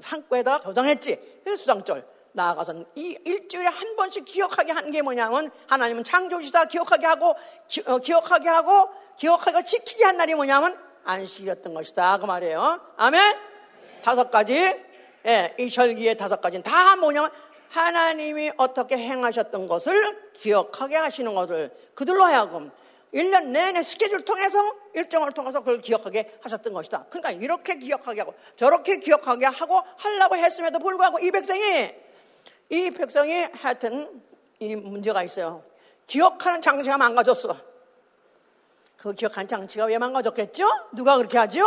[0.00, 1.42] 산고에다 저장했지.
[1.46, 2.06] 수장절.
[2.32, 7.34] 나아가서 이 일주일에 한 번씩 기억하게 한 게 뭐냐면 하나님은 창조주시다 기억하게 하고
[7.66, 12.80] 기, 어, 기억하게 하고 기억하고 지키게 한 날이 뭐냐면 안식이었던 것이다 그 말이에요.
[12.96, 13.20] 아멘.
[13.20, 14.02] 네.
[14.02, 14.54] 다섯 가지
[15.24, 17.30] 예, 이 절기의 다섯 가지는 다 뭐냐면
[17.70, 22.70] 하나님이 어떻게 행하셨던 것을 기억하게 하시는 것을 그들로 하여금
[23.14, 24.58] 1년 내내 스케줄 통해서
[24.94, 27.06] 일정을 통해서 그걸 기억하게 하셨던 것이다.
[27.08, 31.94] 그러니까 이렇게 기억하게 하고 저렇게 기억하게 하고 하려고 했음에도 불구하고 이 백성이
[32.72, 34.22] 이 백성이 하여튼
[34.58, 35.62] 이 문제가 있어요.
[36.06, 37.54] 기억하는 장치가 망가졌어.
[38.96, 40.66] 그 기억하는 장치가 왜 망가졌겠죠?
[40.94, 41.66] 누가 그렇게 하죠?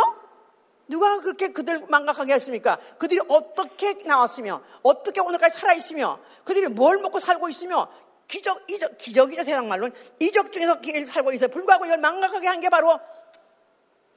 [0.88, 2.78] 누가 그렇게 그들 망각하게 했습니까?
[2.98, 7.88] 그들이 어떻게 나왔으며, 어떻게 오늘까지 살아있으며, 그들이 뭘 먹고 살고 있으며,
[8.26, 9.94] 기적, 이적, 기적이죠, 세상 말로는.
[10.18, 11.48] 이적 중에서 길 살고 있어요.
[11.50, 12.98] 불구하고 이걸 망각하게 한 게 바로,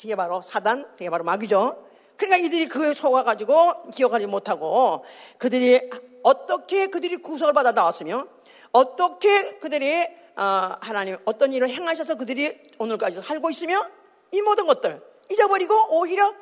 [0.01, 1.88] 그게 바로 사단, 그게 바로 마귀죠.
[2.19, 5.05] 그러니까 이들이 그걸 속아가지고 기억하지 못하고,
[5.37, 5.89] 그들이
[6.21, 8.27] 어떻게 그들이 구속을 받아 나왔으며,
[8.73, 10.05] 어떻게 그들이,
[10.35, 13.87] 어, 하나님 어떤 일을 행하셔서 그들이 오늘까지 살고 있으며,
[14.33, 15.01] 이 모든 것들
[15.31, 16.35] 잊어버리고 오히려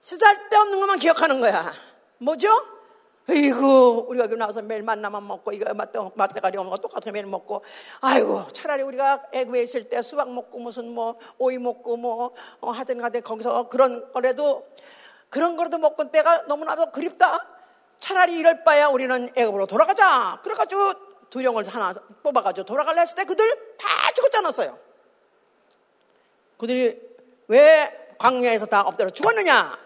[0.00, 1.74] 쓰잘데없는 것만 기억하는 거야.
[2.18, 2.48] 뭐죠?
[3.32, 7.62] 이거 우리가 여기 나와서 매일 만나만 먹고 이거 맛대, 맛대가리 오는 거 똑같은 매일 먹고.
[8.00, 13.02] 아이고 차라리 우리가 애구에 있을 때 수박 먹고 무슨 뭐 오이 먹고 뭐 어, 하든
[13.02, 14.66] 하든 거기서 그런 거라도
[15.28, 17.48] 그런 거라도 먹고 때가 너무나도 그립다.
[17.98, 20.40] 차라리 이럴 바야 우리는 애굽으로 돌아가자.
[20.42, 20.92] 그래가지고
[21.30, 24.78] 두 영을 하나 뽑아가지고 돌아갈래 했을 때 그들 다 죽었지 않았어요.
[26.58, 27.00] 그들이
[27.48, 29.78] 왜 광야에서 다 엎드려 죽었느냐?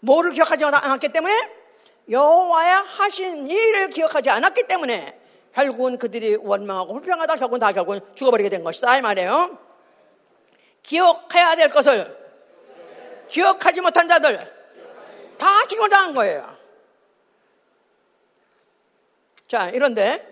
[0.00, 1.59] 뭐를 기억하지 않았기 때문에
[2.10, 5.18] 여호와의 하신 일을 기억하지 않았기 때문에
[5.52, 9.58] 결국은 그들이 원망하고 불평하다 결국은 다 결국은 죽어버리게 된 것이다 이 말이에요.
[10.82, 12.16] 기억해야 될 것을
[13.28, 14.38] 기억하지 못한 자들
[15.38, 16.56] 다 죽임을 당한 거예요.
[19.48, 20.26] 자 이런데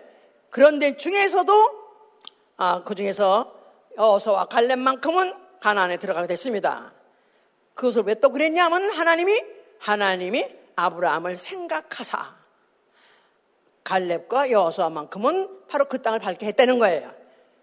[0.49, 1.79] 그런데 중에서도
[2.57, 3.53] 아, 그 중에서
[3.97, 6.93] 여호수와 갈렙만큼은 가나안에 들어가게 됐습니다.
[7.73, 9.41] 그것을 왜 또 그랬냐면 하나님이
[9.79, 12.35] 하나님이 아브라함을 생각하사
[13.83, 17.11] 갈렙과 여호수아만큼은 바로 그 땅을 밟게 했다는 거예요.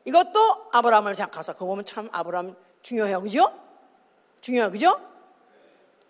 [0.05, 3.22] 이것도 아브라함을 생각하사 그거 보면 참 아브라함 중요해요.
[3.22, 3.52] 그죠?
[4.40, 4.70] 중요해요.
[4.70, 5.00] 그죠?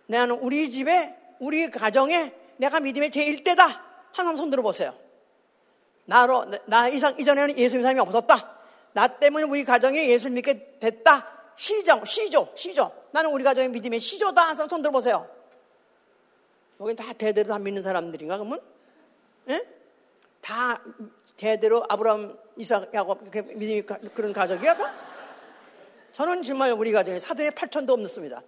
[0.07, 3.81] 나는 우리 집에 우리 가정에 내가 믿음의 제1대다.
[4.13, 4.95] 하나님 손 들어 보세요.
[6.07, 8.57] 나로 나 이상 이전에는 예수 믿는 사람이 없었다.
[8.93, 11.27] 나 때문에 우리 가정에 예수 믿게 됐다.
[11.57, 12.93] 시정, 시조, 시조.
[13.11, 14.43] 나는 우리 가정의 믿음의 시조다.
[14.43, 15.36] 하나님 손 들어보세요.
[16.81, 18.61] 여기 다 대대로 다 믿는 사람들인가 그러면?
[19.49, 19.67] 예?
[20.41, 20.83] 다
[21.37, 23.83] 대대로 아브라함, 이삭, 야곱 믿음이
[24.15, 24.95] 그런 가족이야 다?
[26.13, 28.43] 저는 정말 우리 가정에 사돈의 팔천도 없습니다.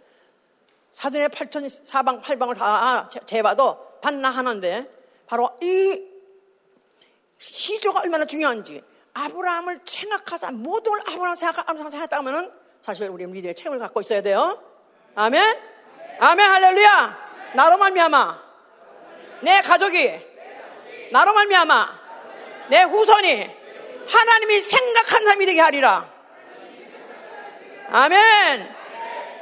[0.91, 4.91] 사돈의 팔천 사방 팔방을 다 재봐도 반나 하나인데
[5.27, 6.03] 바로 이
[7.38, 13.55] 시조가 얼마나 중요한지 아브라함을 생각하자 모든 걸 아브라함 생각, 아브라함 생각했다 하면은 사실 우리 미래의
[13.55, 14.62] 책을 갖고 있어야 돼요.
[15.14, 15.59] 아멘?
[16.21, 17.28] 아멘, 할렐루야.
[17.55, 18.43] 나로 말미암아
[19.43, 20.21] 내 가족이
[21.13, 21.99] 나로 말미암아
[22.71, 23.51] 내 후손이
[24.09, 26.09] 하나님이 생각한 사람이 되게 하리라.
[27.91, 28.75] 아멘.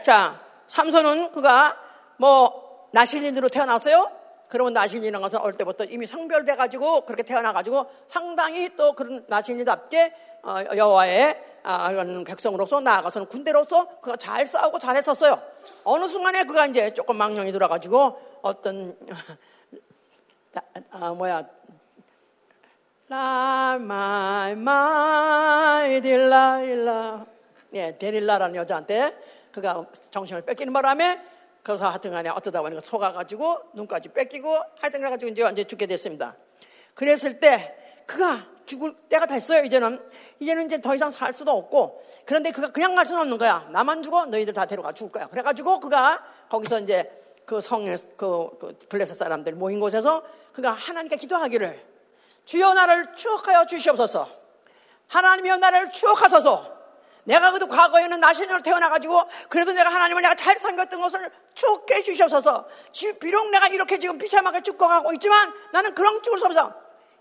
[0.03, 1.77] 자, 삼손은 그가
[2.17, 4.11] 뭐 나실인으로 태어났어요.
[4.49, 10.15] 그러면 나신이라는 것은 어릴 때부터 이미 성별돼 가지고 그렇게 태어나 가지고 상당히 또 그런 나신이답게
[10.43, 15.43] 어, 여호와의 아, 그런 백성으로서 나아가서는 군대로서 그가 잘 싸우고 잘했었어요.
[15.85, 18.97] 어느 순간에 그가 이제 조금 망령이 들어가지고 어떤
[20.91, 21.47] 아, 뭐야
[23.09, 27.25] 라 my my Delilah
[27.75, 29.17] 예 데릴라라는 여자한테
[29.53, 31.21] 그가 정신을 뺏기는 바람에
[31.63, 36.37] 그래서 하여튼 간에 어쩌다 보니까 속아가지고 눈까지 뺏기고 하여튼 그래가지고 이제 완전히 죽게 됐습니다.
[36.95, 37.75] 그랬을 때
[38.07, 40.01] 그가 죽을 때가 됐어요, 이제는.
[40.41, 42.03] 이제는 이제 더 이상 살 수도 없고.
[42.25, 43.67] 그런데 그가 그냥 갈 수는 없는 거야.
[43.71, 44.27] 나만 죽어?
[44.27, 45.27] 너희들 다 데려가 죽을 거야.
[45.29, 47.11] 그래가지고 그가 거기서 이제
[47.47, 50.23] 그 성에, 그, 그 블레셋 사람들 모인 곳에서
[50.53, 51.81] 그가 하나님께 기도하기를
[52.45, 54.29] 주여 나를 추억하여 주시옵소서.
[55.09, 56.77] 하나님이여 나를 추억하소서.
[57.25, 62.69] 내가 그래도 과거에는 나신으로 태어나가지고 그래도 내가 하나님을 내가 잘 섬겼던 것을 추억해 주셔서
[63.21, 66.73] 비록 내가 이렇게 지금 비참하게 죽어가고 있지만 나는 그런 죽을 수 없어.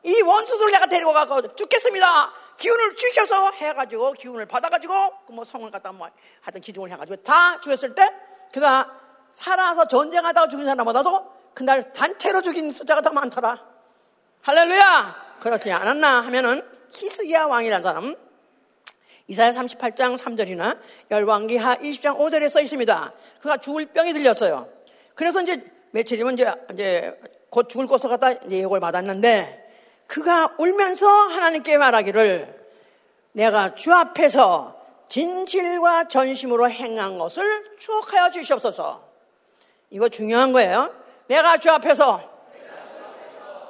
[0.04, 2.32] 이 원수들을 내가 데리고 가고 죽겠습니다.
[2.58, 4.94] 기운을 주셔서 해가지고 기운을 받아가지고
[5.28, 6.10] 그 뭐 성을 갖다 뭐
[6.42, 8.10] 하여튼 기둥을 해가지고 다 죽였을 때
[8.54, 8.90] 그가
[9.32, 13.62] 살아서 전쟁하다가 죽인 사람보다도 그날 단체로 죽인 숫자가 더 많더라.
[14.42, 15.38] 할렐루야!
[15.42, 16.62] 그렇지 않았나 하면은
[16.94, 18.16] 히스기야 왕이라는 사람
[19.28, 20.80] 이사야 38장 3절이나
[21.12, 23.12] 열왕기 하 20장 5절에 써 있습니다.
[23.42, 24.70] 그가 죽을 병이 들렸어요.
[25.16, 29.65] 그래서 이제 며칠이면 이제, 이제 곧 죽을 것을 갖다 이제 예고를 받았는데
[30.08, 32.66] 그가 울면서 하나님께 말하기를
[33.34, 34.76] 내가 주 앞에서
[35.08, 39.04] 진실과 전심으로 행한 것을 추억하여 주시옵소서.
[39.90, 40.94] 이거 중요한 거예요.
[41.28, 42.22] 내가 주 앞에서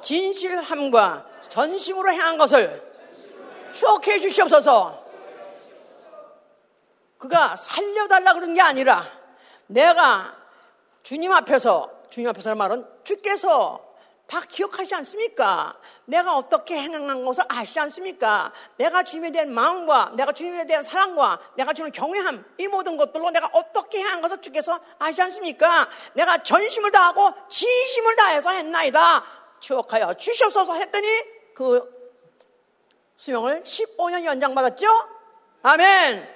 [0.02, 2.82] 진실함과 전심으로 행한 것을
[3.72, 5.04] 추억해 주시옵소서.
[7.18, 9.04] 그가 살려달라 그런 게 아니라
[9.66, 10.36] 내가
[11.02, 13.85] 주님 앞에서 주님 앞에서는 말은 주께서
[14.26, 15.72] 다 기억하지 않습니까?
[16.04, 18.52] 내가 어떻게 행한 것을 아시지 않습니까?
[18.76, 23.48] 내가 주님에 대한 마음과 내가 주님에 대한 사랑과 내가 주는 경외함 이 모든 것들로 내가
[23.52, 25.88] 어떻게 행한 것을 주께서 아시지 않습니까?
[26.14, 29.24] 내가 전심을 다하고 진심을 다해서 했나이다.
[29.60, 31.06] 추억하여 주셔서 했더니
[31.54, 31.96] 그
[33.16, 34.86] 수명을 15년 연장받았죠?
[35.62, 36.28] 아멘.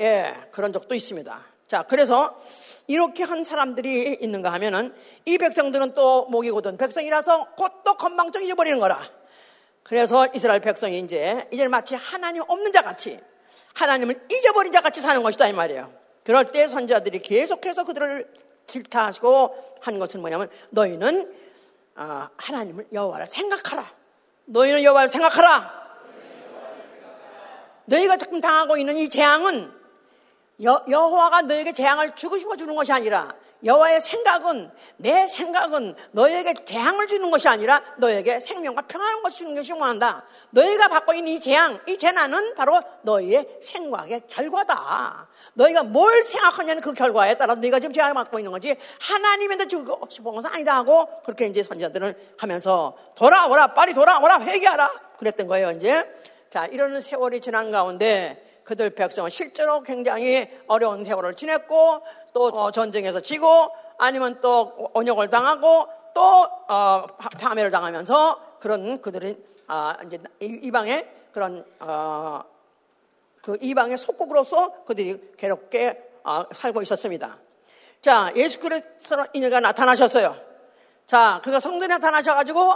[0.00, 1.44] 예, 그런 적도 있습니다.
[1.68, 2.40] 자, 그래서
[2.86, 4.94] 이렇게 한 사람들이 있는가 하면은
[5.24, 9.08] 이 백성들은 또 목이 고든 백성이라서 곧 또 건망증 잊어버리는 거라.
[9.82, 13.20] 그래서 이스라엘 백성이 이제 이제 마치 하나님 없는 자 같이
[13.74, 15.92] 하나님을 잊어버린 자 같이 사는 것이다 이 말이에요.
[16.24, 18.28] 그럴 때 선자들이 계속해서 그들을
[18.66, 21.32] 질타하시고 한 것은 뭐냐면 너희는
[21.94, 23.88] 어, 하나님을 여호와를 생각하라.
[24.46, 25.86] 너희는 여호와를 생각하라.
[27.84, 29.72] 너희가 지금 당하고 있는 이 재앙은
[30.62, 37.06] 여, 여호와가 너에게 재앙을 주고 싶어 주는 것이 아니라 여호와의 생각은 내 생각은 너에게 재앙을
[37.06, 40.24] 주는 것이 아니라 너에게 생명과 평안을 주는 것이 원한다.
[40.50, 45.28] 너희가 받고 있는 이 재앙, 이 재난은 바로 너희의 생각의 결과다.
[45.54, 50.32] 너희가 뭘 생각하냐는 그 결과에 따라 너희가 지금 재앙을 받고 있는 거지 하나님한테 주고 싶은
[50.32, 56.04] 것은 아니다 하고 그렇게 이제 선지자들은 하면서 돌아오라 빨리 돌아오라 회개하라 그랬던 거예요 이제
[56.50, 62.02] 자 이런 세월이 지난 가운데 그들 백성은 실제로 굉장히 어려운 세월을 지냈고
[62.34, 66.22] 또 어, 전쟁에서 지고 아니면 또 언역을 당하고 또
[66.68, 67.06] 어,
[67.40, 72.42] 파멸을 당하면서 그런 그들은 아, 이제 이방의 그런 어,
[73.40, 77.38] 그 이방의 속국으로서 그들이 괴롭게 어, 살고 있었습니다.
[78.00, 80.36] 자, 예수 그리스도 이녀가 나타나셨어요.
[81.06, 82.74] 자, 그가 성전에 나타나셔가지고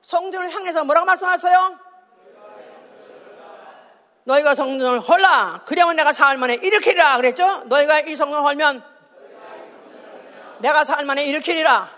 [0.00, 1.85] 성전을 향해서 뭐라고 말씀하셨어요?
[4.26, 5.62] 너희가 성전을 헐라.
[5.66, 7.16] 그러면 내가 사흘 만에 일으키리라.
[7.16, 7.62] 그랬죠?
[7.66, 8.82] 너희가 이 성전을 헐면
[10.58, 11.96] 내가 사흘 만에 일으키리라.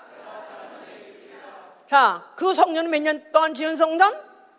[1.88, 4.14] 자, 그 성전은 몇 년 동안 지은 성전?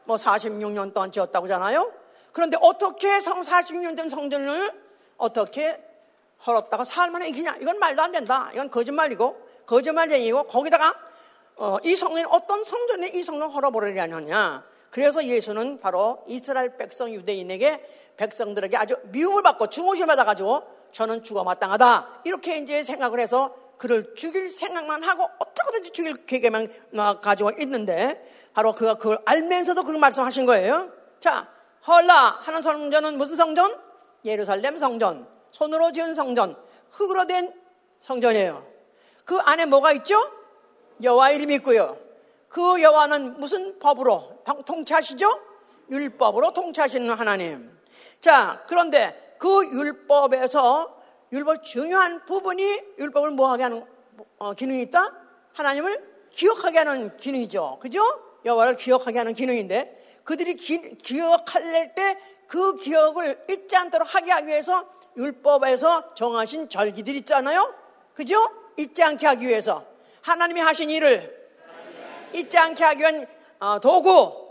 [0.06, 1.94] 뭐 46년 동안 지었다고 하잖아요.
[2.32, 4.72] 그런데 어떻게 성 46년 된 성전을
[5.18, 5.80] 어떻게
[6.48, 7.58] 헐었다가 사흘 만에 이기냐?
[7.62, 8.50] 이건 말도 안 된다.
[8.54, 10.96] 이건 거짓말이고 거짓말쟁이고 거기다가
[11.58, 14.64] 어, 이 성전이 어떤 성전에 이 성전을 헐어버리려느냐?
[14.90, 17.84] 그래서 예수는 바로 이스라엘 백성 유대인에게
[18.18, 22.22] 백성들에게 아주 미움을 받고 중호심을 받아가지고 저는 죽어 마땅하다.
[22.26, 28.22] 이렇게 이제 생각을 해서 그를 죽일 생각만 하고 어떻게든지 죽일 계획만 가지고 있는데
[28.54, 30.92] 바로 그가 그걸 알면서도 그걸 말씀하신 거예요.
[31.20, 31.48] 자,
[31.88, 33.80] 헐라 하는 성전은 무슨 성전?
[34.26, 35.28] 예루살렘 성전.
[35.52, 36.58] 손으로 지은 성전.
[36.92, 37.54] 흙으로 된
[38.00, 38.66] 성전이에요.
[39.24, 40.20] 그 안에 뭐가 있죠?
[41.02, 41.98] 여호와 이름이 있고요.
[42.50, 45.40] 그 여호와는 무슨 법으로 통치하시죠?
[45.90, 47.72] 율법으로 통치하시는 하나님.
[48.20, 50.98] 자, 그런데 그 율법에서
[51.32, 53.86] 율법 중요한 부분이 율법을 뭐하게 하는
[54.38, 55.14] 어, 기능이 있다?
[55.54, 57.78] 하나님을 기억하게 하는 기능이죠.
[57.80, 58.02] 그죠?
[58.46, 64.90] 여호와를 기억하게 하는 기능인데 그들이 기, 기억할 때 그 기억을 잊지 않도록 하게 하기 위해서
[65.16, 67.74] 율법에서 정하신 절기들 있잖아요.
[68.16, 68.44] 그죠?
[68.76, 69.86] 잊지 않게 하기 위해서
[70.22, 71.39] 하나님이 하신 일을
[72.34, 73.28] 잊지 않게 하기 위한
[73.60, 74.50] 어, 도구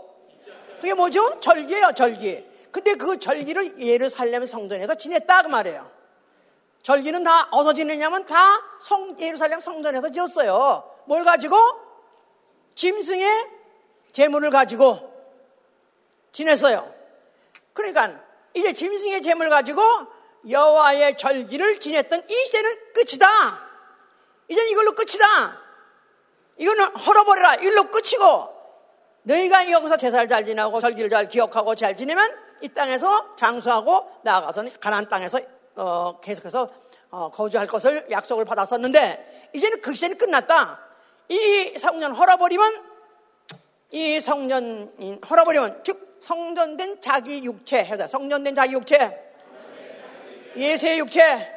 [0.77, 1.39] 그게 뭐죠?
[1.39, 2.45] 절기예요, 절기.
[2.71, 5.89] 근데 그 절기를 예루살렘 성전에서 지냈다 그 말이에요.
[6.83, 8.35] 절기는 다 어디서 지내냐면 다
[8.79, 10.89] 성, 예루살렘 성전에서 지었어요.
[11.05, 11.57] 뭘 가지고?
[12.75, 13.47] 짐승의
[14.13, 15.11] 재물을 가지고
[16.31, 16.93] 지냈어요.
[17.73, 18.21] 그러니까
[18.53, 19.81] 이제 짐승의 재물을 가지고
[20.49, 23.27] 여호와의 절기를 지냈던 이 시대는 끝이다.
[24.47, 25.58] 이젠 이걸로 끝이다.
[26.59, 27.55] 이거는 헐어버려라.
[27.55, 28.59] 이걸로 끝이고.
[29.23, 35.09] 너희가 여기서 제사를 잘 지내고 절기를 잘 기억하고 잘 지내면 이 땅에서 장수하고 나아가서는 가나안
[35.09, 35.39] 땅에서
[35.75, 36.69] 어, 계속해서
[37.11, 40.79] 어, 거주할 것을 약속을 받았었는데 이제는 그 시대는 끝났다.
[41.29, 42.83] 이 성전 헐어버리면
[43.91, 49.31] 이 성전 헐어버리면 즉 성전된 자기 육체 해서 성전된 자기 육체.
[50.55, 51.55] 예수의 육체.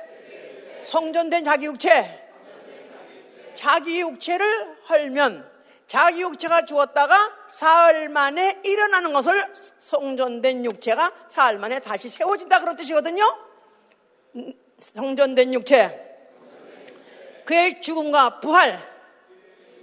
[0.85, 2.22] 성전된 자기 육체
[3.63, 5.49] 자기 육체를 헐면
[5.87, 9.41] 자기 육체가 죽었다가 사흘 만에 일어나는 것을
[9.79, 13.23] 성전된 육체가 사흘 만에 다시 세워진다 그런 뜻이거든요.
[14.81, 15.97] 성전된 육체.
[17.45, 18.83] 그의 죽음과 부활.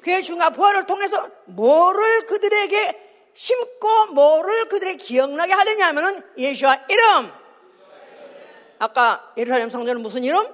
[0.02, 7.32] 그의 죽음과 부활을 통해서 뭐를 그들에게 심고 뭐를 그들에게 기억나게 하느냐 하면은 예수와 이름.
[8.78, 10.54] 아까 예루살렘 성전은 무슨 이름?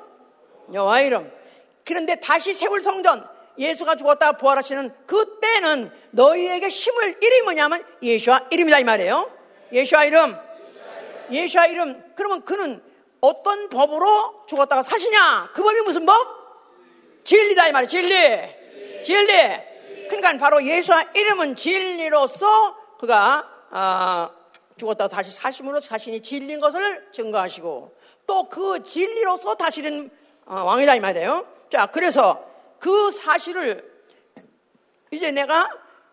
[0.72, 1.45] 여호와 이름.
[1.86, 3.28] 그런데 다시 세울 성전.
[3.58, 9.32] 예수가 죽었다 부활하시는 그때는 너희에게 심을 이름이 뭐냐면 예수와 이름이다 이 말이에요.
[9.72, 10.38] 예수와 이름.
[11.32, 12.04] 예수와 이름.
[12.16, 12.84] 그러면 그는
[13.22, 15.52] 어떤 법으로 죽었다가 사시냐?
[15.54, 16.16] 그 법이 무슨 법?
[17.24, 17.88] 진리다 이 말이에요.
[17.88, 19.04] 진리.
[19.04, 19.34] 진리.
[20.10, 24.30] 그러니까 바로 예수와 이름은 진리로서 그가 아,
[24.78, 31.46] 죽었다가 다시 사심으로 자신이 진리인 것을 증거하시고 또 그 진리로서 다시는 어, 왕이다 이 말이에요.
[31.72, 32.46] 자, 그래서
[32.80, 33.94] 그 사실을
[35.12, 35.70] 이제 내가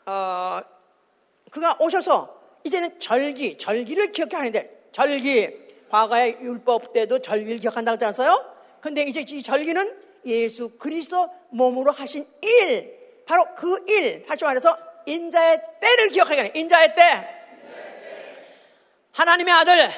[0.07, 0.61] 어,
[1.51, 8.55] 그가 오셔서 이제는 절기, 절기를 기억해 하는데 절기 과거의 율법 때도 절기를 기억한다고 하지 않았어요?
[8.81, 15.61] 근데 이제 이 절기는 예수 그리스도 몸으로 하신 일, 바로 그 일, 다시 말해서 인자의
[15.81, 17.39] 때를 기억하게 하는 인자의 때.
[19.13, 19.91] 하나님의 아들,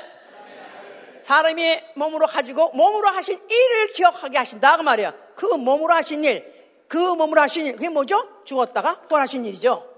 [1.25, 5.15] 사람이 몸으로 가지고 몸으로 하신 일을 기억하게 하신다 그 말이야.
[5.35, 6.53] 그 몸으로 하신 일,
[6.87, 8.29] 그 몸으로 하신 일, 그게 뭐죠?
[8.45, 9.89] 죽었다가 부활하신 일이죠.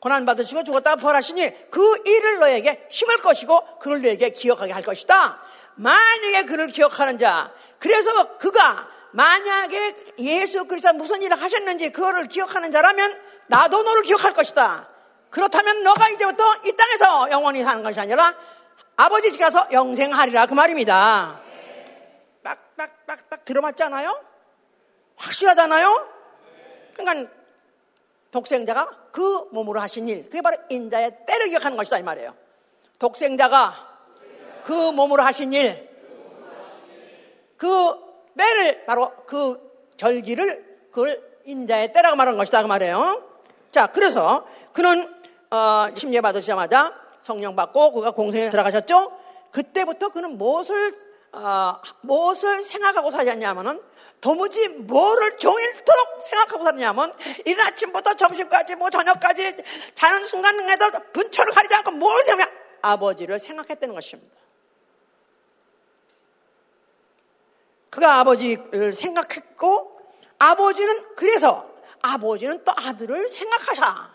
[0.00, 5.38] 고난 받으시고 죽었다가 부활하신 일, 그 일을 너에게 힘을 것이고 그를 너에게 기억하게 할 것이다.
[5.74, 13.20] 만약에 그를 기억하는 자, 그래서 그가 만약에 예수 그리스도 무슨 일을 하셨는지 그거를 기억하는 자라면
[13.48, 14.88] 나도 너를 기억할 것이다.
[15.28, 18.34] 그렇다면 너가 이제부터 이 땅에서 영원히 사는 것이 아니라
[18.96, 21.40] 아버지 집 가서 영생하리라 그 말입니다.
[22.42, 24.20] 빡빡빡빡 들어맞잖아요?
[25.16, 26.08] 확실하잖아요?
[26.96, 27.30] 그러니까
[28.30, 32.34] 독생자가 그 몸으로 하신 일, 그게 바로 인자의 때를 기억하는 것이다 이 말이에요.
[32.98, 33.72] 독생자가
[34.64, 35.88] 그 몸으로 하신 일,
[37.56, 37.68] 그
[38.36, 43.22] 때를 바로 그 절기를 그걸 인자의 때라고 말하는 것이다 그 말이에요.
[43.70, 45.12] 자, 그래서 그는
[45.50, 49.10] 어, 침례 받으시자마자 성령 받고 그가 공생에 들어가셨죠.
[49.50, 50.94] 그때부터 그는 무엇을
[51.32, 53.82] 어, 무엇을 생각하고 살았냐면은
[54.20, 57.14] 도무지 뭐를 종일토록 생각하고 살았냐면
[57.46, 59.56] 이른 아침부터 점심까지 뭐 저녁까지
[59.94, 62.52] 자는 순간에도 분초를 가리지 않고 뭘 생각
[62.82, 64.36] 아버지를 생각했다는 것입니다.
[67.88, 69.98] 그가 아버지를 생각했고
[70.38, 71.66] 아버지는 그래서
[72.02, 74.13] 아버지는 또 아들을 생각하셔.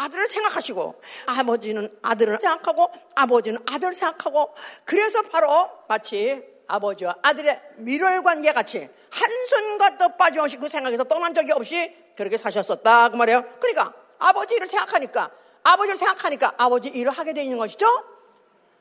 [0.00, 8.52] 아들을 생각하시고 아버지는 아들을 생각하고 아버지는 아들을 생각하고 그래서 바로 마치 아버지와 아들의 밀월 관계
[8.52, 13.44] 같이 한순간도 빠짐없이 그 생각에서 떠난 적이 없이 그렇게 사셨었다 그 말이에요.
[13.60, 15.30] 그러니까 아버지를 생각하니까
[15.64, 17.86] 아버지를 생각하니까 아버지 일을 하게 되는 것이죠.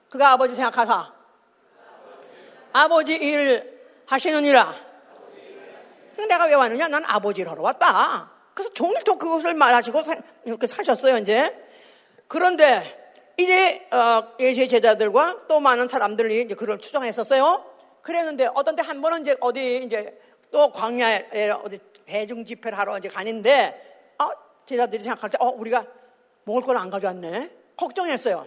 [0.10, 1.14] 그가 아버지 생각하사
[2.72, 4.90] 아버지 일을 하시느니라.
[6.28, 6.88] 내가 왜 왔느냐?
[6.88, 8.39] 난 아버지를 하러 왔다.
[8.60, 11.54] 그래서 종일토 그것을 말하시고 사, 이렇게 사셨어요, 이제.
[12.28, 17.64] 그런데 이제 어, 예수의 제자들과 또 많은 사람들이 이제 그걸 추정했었어요.
[18.02, 20.20] 그랬는데 어떤 때 한 번은 이제 어디 이제
[20.52, 24.28] 또 광야에 어디 대중 집회를 하러 이제 가는데 어,
[24.66, 25.86] 제자들이 생각할 때 어, 우리가
[26.44, 27.52] 먹을 걸 안 가져왔네.
[27.78, 28.46] 걱정했어요.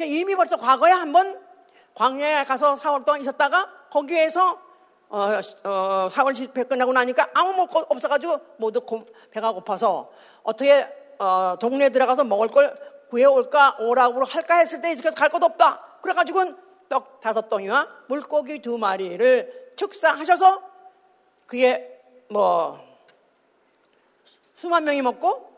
[0.00, 1.40] 이미 벌써 과거에 한번
[1.94, 4.60] 광야에 가서 4월 동안 있었다가 거기에서
[5.08, 5.30] 어,
[5.64, 10.10] 어, 4월 집회 끝나고 나니까 아무 거 없어가지고 모두 고, 배가 고파서
[10.42, 10.86] 어떻게
[11.18, 12.76] 어, 동네에 들어가서 먹을 걸
[13.10, 15.98] 구해올까 오라고 할까 했을 때 이렇게 갈 것도 없다.
[16.02, 16.54] 그래가지고
[16.88, 20.62] 떡 다섯 덩이와 물고기 두 마리를 축사하셔서
[21.46, 22.80] 그게 뭐
[24.54, 25.52] 수만 명이 먹고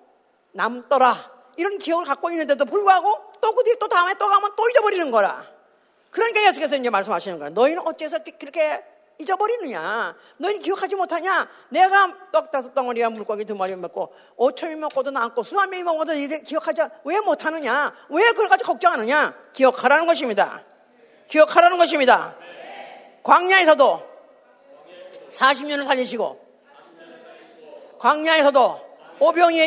[0.53, 5.11] 남더라 이런 기억을 갖고 있는데도 불구하고 또 그 뒤에 또 다음에 또 가면 또 잊어버리는
[5.11, 5.44] 거라.
[6.11, 7.51] 그러니까 예수께서 이제 말씀하시는 거야.
[7.51, 8.84] 너희는 어째서 그렇게
[9.18, 10.14] 잊어버리느냐?
[10.36, 11.48] 너희는 기억하지 못하냐?
[11.70, 16.40] 내가 떡 다섯 덩어리와 물고기 두 마리 먹고 오천이 먹고도 남고 수만 명이 먹어도 이래
[16.40, 17.92] 기억하지 왜 못하느냐?
[18.10, 19.34] 왜 그걸 가지고 걱정하느냐?
[19.52, 20.62] 기억하라는 것입니다.
[21.28, 22.36] 기억하라는 것입니다.
[23.24, 24.08] 광야에서도
[25.30, 26.46] 40년을 살리시고
[27.98, 28.88] 광야에서도
[29.18, 29.66] 오병이에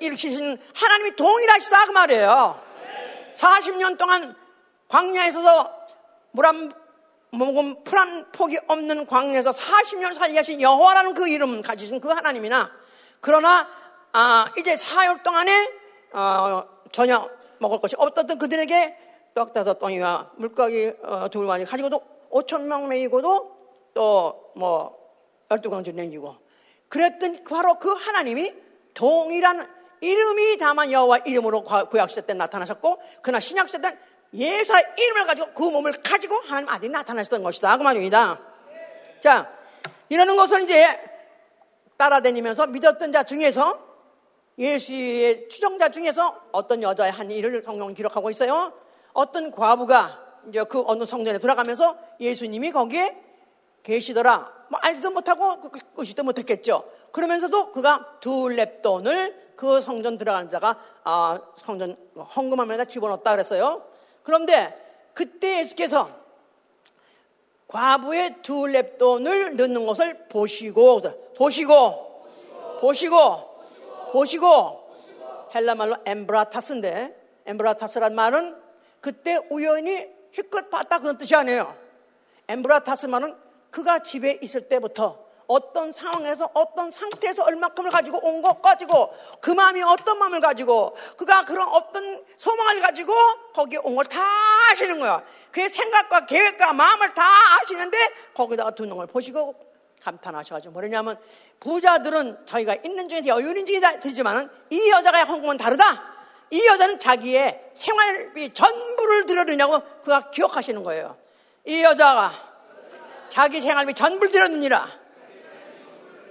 [0.00, 2.60] 일으키신 하나님이 동일하시다 그 말이에요.
[3.34, 4.34] 40년 동안
[4.88, 5.70] 광야에서도
[6.32, 6.72] 물한
[7.30, 12.70] 모금 풀한 폭이 없는 광야에서 40년 살게 하신 여호와라는 그 이름 가지신 그 하나님이나
[13.20, 13.68] 그러나
[14.12, 15.70] 아, 이제 사흘 동안에
[16.12, 18.96] 어, 전혀 먹을 것이 없었던 그들에게
[19.34, 23.58] 떡 다섯 덩이와 물고기 어, 둘 마리 가지고도 5천 명 먹이고도
[23.94, 24.98] 또 뭐
[25.50, 26.36] 열두 강주 냉기고.
[26.88, 28.52] 그랬던 바로 그 하나님이
[28.92, 29.66] 동일한
[30.00, 33.98] 이름이 다만 여호와 이름으로 구약 시대 때 나타나셨고 그러나 신약 시대 때
[34.34, 38.40] 예수의 이름을 가지고 그 몸을 가지고 하나님 아들이 나타나셨던 것이다 그 말입니다
[39.20, 39.50] 자
[40.08, 40.98] 이러는 것은 이제
[41.96, 43.86] 따라다니면서 믿었던 자 중에서
[44.58, 48.72] 예수의 추정자 중에서 어떤 여자의 한 일을 성경 기록하고 있어요
[49.12, 53.16] 어떤 과부가 이제 그 어느 성전에 들어가면서 예수님이 거기에
[53.82, 54.52] 계시더라.
[54.68, 55.60] 뭐 알지도 못하고
[55.96, 56.84] 끄지도 못했겠죠.
[57.12, 63.82] 그러면서도 그가 두 랩돈을 그 성전 들어가는 자가 아, 성전 헌금함에다 집어넣었다 그랬어요.
[64.28, 64.78] 그런데
[65.14, 66.10] 그때 예수께서
[67.66, 71.00] 과부의 두 랩돈을 넣는 것을 보시고
[71.34, 72.26] 보시고
[72.82, 73.62] 보시고
[74.12, 74.90] 보시고
[75.54, 78.54] 헬라 말로 엠브라타스인데 엠브라타스란 말은
[79.00, 81.74] 그때 우연히 힐끗 봤다 그런 뜻이 아니에요.
[82.48, 83.34] 엠브라타스만은
[83.70, 89.82] 그가 집에 있을 때부터 어떤 상황에서 어떤 상태에서 얼마큼을 가지고 온 것 가지고 그 마음이
[89.82, 93.12] 어떤 마음을 가지고 그가 그런 어떤 소망을 가지고
[93.54, 94.22] 거기에 온 걸 다
[94.70, 95.22] 아시는 거야.
[95.50, 97.24] 그의 생각과 계획과 마음을 다
[97.62, 97.98] 아시는데
[98.34, 99.54] 거기다가 두는 걸 보시고
[100.02, 101.18] 감탄하셔가지고 뭐냐면
[101.60, 106.16] 부자들은 자기가 있는 중에서 여유인지 되지만은 이 여자가 헌금은 다르다.
[106.50, 111.16] 이 여자는 자기의 생활비 전부를 들여느냐고 그가 기억하시는 거예요.
[111.64, 112.32] 이 여자가
[113.28, 115.07] 자기 생활비 전부를 들여느니라.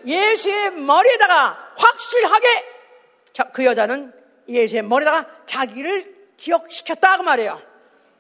[0.07, 2.47] 예수의 머리에다가 확실하게
[3.53, 4.13] 그 여자는
[4.47, 7.61] 예수의 머리에다가 자기를 기억시켰다 그 말이에요.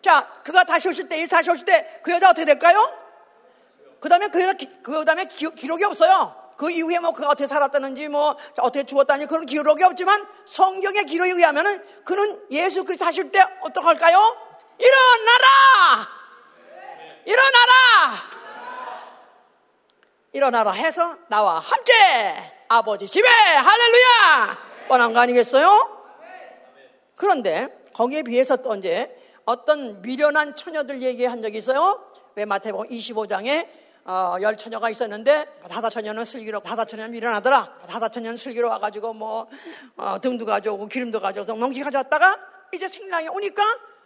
[0.01, 2.77] 자, 그가 다시 오실 때, 예수 다시 오실 때 그 여자 어떻게 될까요?
[3.99, 6.35] 그 다음에 그 여자, 그 다음에 기록이 없어요.
[6.57, 11.85] 그 이후에 뭐 그가 어떻게 살았다는지 뭐 어떻게 죽었다는지 그런 기록이 없지만 성경의 기록에 의하면은
[12.03, 14.17] 그는 예수 그리스도 하실 때 어떡할까요?
[14.79, 16.07] 일어나라!
[17.25, 18.46] 일어나라!
[20.37, 21.93] 일어나라 해서 나와 함께
[22.69, 24.57] 아버지 집에 할렐루야!
[24.87, 25.97] 뻔한 거 아니겠어요?
[27.15, 32.05] 그런데 거기에 비해서 또 언제 어떤 미련한 처녀들 얘기한 적이 있어요?
[32.35, 33.67] 왜 마태복음 25장에
[34.05, 37.79] 어, 열 처녀가 있었는데 다섯 처녀는 슬기로 다섯 처녀는 미련하더라.
[37.89, 39.47] 다섯 처녀는 슬기로 와가지고 뭐
[39.95, 42.37] 어, 등도 가져오고 기름도 가져와서 멍키 가져왔다가
[42.75, 43.63] 이제 생랑이 오니까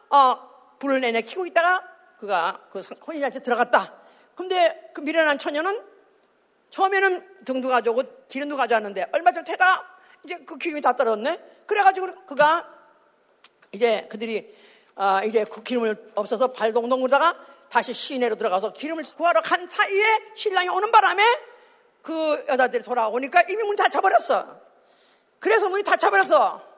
[0.09, 0.37] 어,
[0.79, 1.83] 불을 내내 키고 있다가
[2.19, 3.95] 그가 그 혼인잔치 들어갔다.
[4.33, 5.90] 근데 그 미련한 처녀는
[6.71, 9.85] 처음에는 등도 가져오고 기름도 가져왔는데 얼마 전 태가
[10.23, 11.63] 이제 그 기름이 다 떨어졌네.
[11.65, 12.67] 그래가지고 그가
[13.71, 14.55] 이제 그들이
[14.95, 17.37] 어, 이제 그 기름을 없어서 발동동 그러다가
[17.69, 20.03] 다시 시내로 들어가서 기름을 구하러 간 사이에
[20.35, 21.23] 신랑이 오는 바람에
[22.01, 24.59] 그 여자들이 돌아오니까 이미 문 닫혀버렸어.
[25.39, 26.70] 그래서 문이 닫혀버렸어.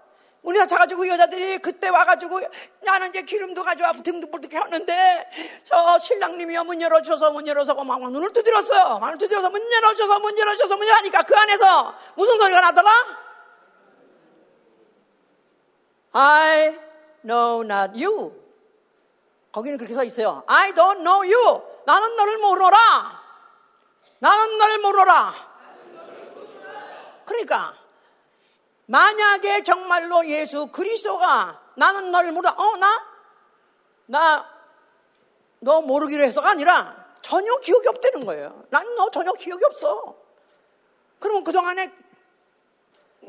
[0.44, 2.42] 문이 닫혀가지고 여자들이 그때 와가지고
[2.82, 5.30] 나는 이제 기름도 가져와 등도 불뚝 했는데
[5.64, 9.00] 저 신랑님이요 문 열어줘서 문 열어서 막 눈을 두드렸어요.
[9.00, 12.92] 문을 두드려서 문 열어줘서 문 열어줘서 문 열어니까 그 안에서 무슨 소리가 나더라?
[16.12, 16.78] I
[17.26, 18.34] know not you.
[19.54, 20.44] 거기는 그렇게 써 있어요.
[20.48, 21.62] I don't know you.
[21.86, 22.78] 나는 너를 모르노라.
[24.20, 25.34] 나는 너를 모르노라.
[27.26, 27.83] 그러니까
[28.94, 32.54] 만약에 정말로 예수 그리스도가 나는 너를 모르다.
[32.56, 33.04] 어, 나?
[34.06, 34.54] 나
[35.66, 38.66] 너 모르기로 해서가 아니라 전혀 기억이 없다는 거예요.
[38.70, 40.16] 난 너 전혀 기억이 없어.
[41.20, 41.92] 그러면 그동안에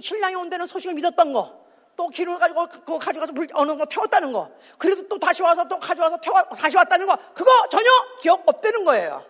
[0.01, 1.65] 신랑이 온다는 소식을 믿었던 거,
[1.97, 5.79] 또 기름을 가지고 그거 가져가서 불, 어느 거 태웠다는 거, 그래도 또 다시 와서 또
[5.79, 7.89] 가져와서 태워, 다시 왔다는 거, 그거 전혀
[8.21, 9.25] 기억 없다는 거예요.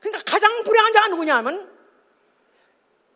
[0.00, 1.77] 그러니까 가장 불행한 자가 누구냐면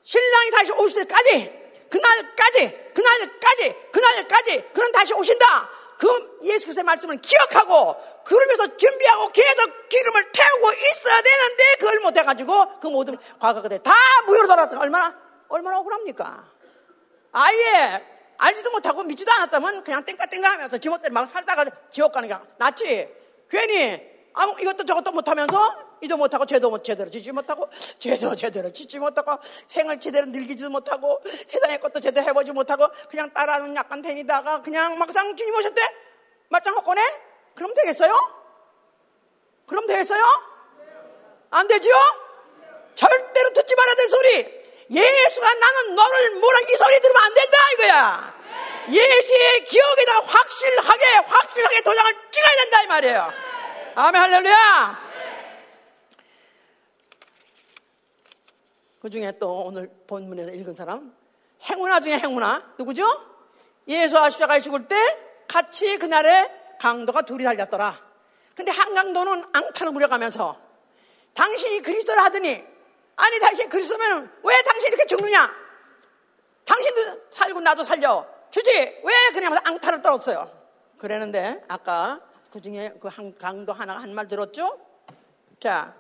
[0.03, 5.69] 신랑이 다시 오실 때까지 그날까지 그날까지 그날까지 그는 다시 오신다.
[5.99, 7.97] 그 예수 그리스도의 말씀을 기억하고
[8.63, 13.93] 위해서 준비하고 계속 기름을 태우고 있어야 되는데 그걸 못해가지고 그 모든 과거 그대 다
[14.27, 15.15] 무효로 돌아갔다 얼마나
[15.49, 16.45] 얼마나 억울합니까?
[17.33, 18.05] 아예
[18.39, 23.09] 알지도 못하고 믿지도 않았다면 그냥 땡까땡까 하면서 지못대로 막 살다가 지옥 가는 게 낫지.
[23.49, 24.03] 괜히
[24.35, 29.39] 아무 이것도 저것도 못하면서 이도 못하고 죄도 못 제대로 지지 못하고 죄도 제대로 짓지 못하고
[29.69, 35.35] 생을 제대로 늙이지도 못하고 세상의 것도 제대로 해보지 못하고 그냥 따라하는 약간 다니다가 그냥 막상
[35.37, 35.81] 주님 오셨대
[36.49, 37.01] 맞짱 헛거네
[37.55, 38.13] 그럼 되겠어요?
[39.67, 40.23] 그럼 되겠어요?
[41.51, 41.95] 안 되지요?
[42.97, 48.43] 절대로 듣지 말아야 될 소리 예수가 나는 너를 뭐라 이 소리 들으면 안 된다 이거야
[48.89, 53.33] 예수의 기억에다 확실하게 확실하게 도장을 찍어야 된다 이 말이에요
[53.95, 55.02] 아멘 할렐루야
[59.03, 61.13] 그 중에 또 오늘 본문에서 읽은 사람
[61.69, 63.05] 행운아 중에 행운아 누구죠?
[63.89, 64.97] 예수와 십자가에 죽을 때
[65.49, 66.49] 같이 그날에
[66.79, 68.01] 강도가 둘이 달렸더라.
[68.55, 70.57] 근데 한 강도는 앙탈을 부려가면서
[71.35, 72.65] 당신이 그리스도를 하더니
[73.17, 75.51] 아니 당신 그리스도면 왜 당신 이렇게 죽느냐?
[76.65, 80.49] 당신도 살고 나도 살려 주지 왜 그냥 앙탈을 떨었어요.
[80.99, 82.21] 그랬는데 아까
[82.53, 84.79] 그 중에 그 한 강도 하나가 한 말 들었죠?
[85.59, 85.93] 자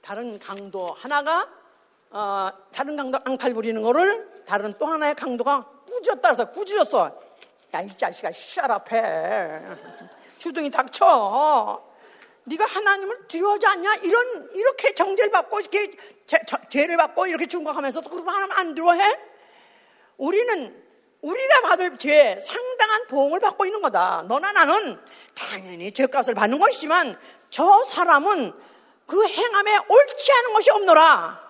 [0.00, 1.46] 다른 강도 하나가
[2.16, 7.20] 어, 다른 강도 앙탈 부리는 거를 다른 또 하나의 강도가 꾸짖었다 그래서 꾸짖었어.
[7.74, 9.60] 야, 이 자식아, 샤랍해.
[10.38, 11.82] 주둥이 닥쳐.
[12.44, 13.94] 네가 하나님을 두려워하지 않냐?
[14.04, 18.74] 이런, 이렇게 정죄를 받고, 이렇게 제, 저, 죄를 받고, 이렇게 중각하면서 또 그러면 하나님 안
[18.76, 19.18] 두려워해?
[20.16, 20.84] 우리는,
[21.20, 24.24] 우리가 받을 죄, 상당한 보응을 받고 있는 거다.
[24.28, 25.00] 너나 나는
[25.34, 27.18] 당연히 죄값을 받는 것이지만,
[27.50, 28.52] 저 사람은
[29.06, 31.43] 그 행함에 옳지 않은 것이 없노라.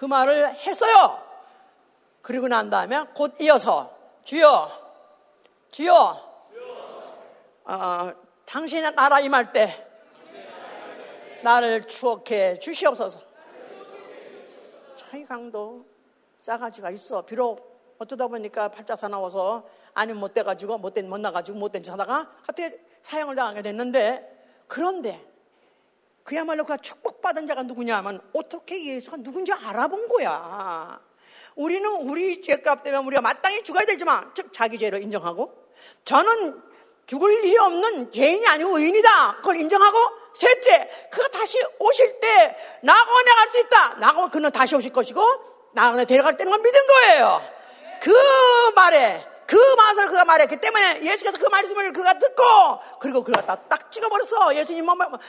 [0.00, 1.22] 그 말을 했어요.
[2.22, 3.94] 그리고 난 다음에 곧 이어서
[4.24, 4.70] 주여,
[5.70, 6.42] 주여,
[7.66, 8.12] 어,
[8.46, 9.86] 당신의 나라 임할 때
[11.42, 13.20] 나를 추억해 주시옵소서.
[14.96, 15.84] 차이강도
[16.38, 17.20] 싸가지가 있어.
[17.26, 22.78] 비록 어쩌다 보니까 팔자사 나와서 아니면 못 돼가지고 못된 못 나가지고 못된 짓 하다가 하여튼
[23.02, 25.29] 사형을 당하게 됐는데 그런데
[26.24, 31.00] 그야말로 그 축복받은 자가 누구냐 하면 어떻게 예수가 누군지 알아본 거야.
[31.56, 35.52] 우리는 우리 죄값 때문에 우리가 마땅히 죽어야 되지만, 즉, 자기 죄를 인정하고,
[36.04, 36.62] 저는
[37.06, 39.36] 죽을 일이 없는 죄인이 아니고 의인이다.
[39.36, 39.98] 그걸 인정하고,
[40.34, 43.94] 셋째, 그가 다시 오실 때, 나고 내갈 수 있다.
[43.96, 45.20] 나고 그는 다시 오실 것이고,
[45.72, 47.42] 나고 데려갈 때는 걸 믿은 거예요.
[48.00, 48.12] 그
[48.74, 52.42] 말에, 그 맛을 그가 말했기 때문에 예수께서 그 말씀을 그가 듣고
[53.00, 54.54] 그리고 그가 딱, 딱 찍어버렸어.
[54.54, 54.86] 예수님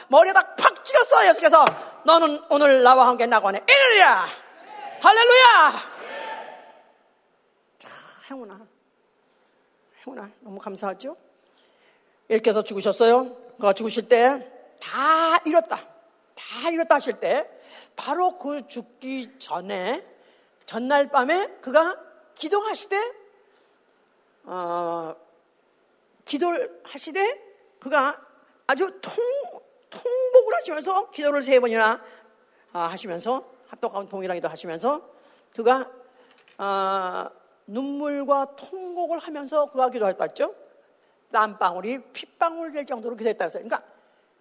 [0.10, 1.28] 머리에다 팍 찍었어.
[1.28, 1.66] 예수께서
[2.06, 4.26] 너는 오늘 나와 함께 나관에 이르리라.
[5.02, 5.74] 할렐루야.
[7.80, 7.90] 자,
[8.30, 8.60] 행운아.
[10.06, 10.30] 행운아.
[10.42, 11.18] 너무 감사하죠?
[12.30, 13.36] 예수께서 죽으셨어요.
[13.58, 15.78] 그가 죽으실 때 다 잃었다.
[16.36, 17.48] 다 잃었다 하실 때
[17.96, 20.06] 바로 그 죽기 전에
[20.66, 21.96] 전날 밤에 그가
[22.36, 23.21] 기도하시되
[24.44, 25.16] 어,
[26.26, 28.20] 기도를 하시되 그가
[28.68, 29.14] 아주 통,
[29.90, 32.02] 통복을 하시면서 기도를 세 번이나
[32.74, 35.10] 아, 하시면서 핫도그하고 동일하기도 하시면서
[35.56, 35.92] 그가
[36.58, 37.30] 어,
[37.68, 40.56] 눈물과 통곡을 하면서 그가 기도했다죠.
[41.32, 43.64] 땀방울이 핏방울 될 정도로 기도했다 했어요.
[43.64, 43.88] 그러니까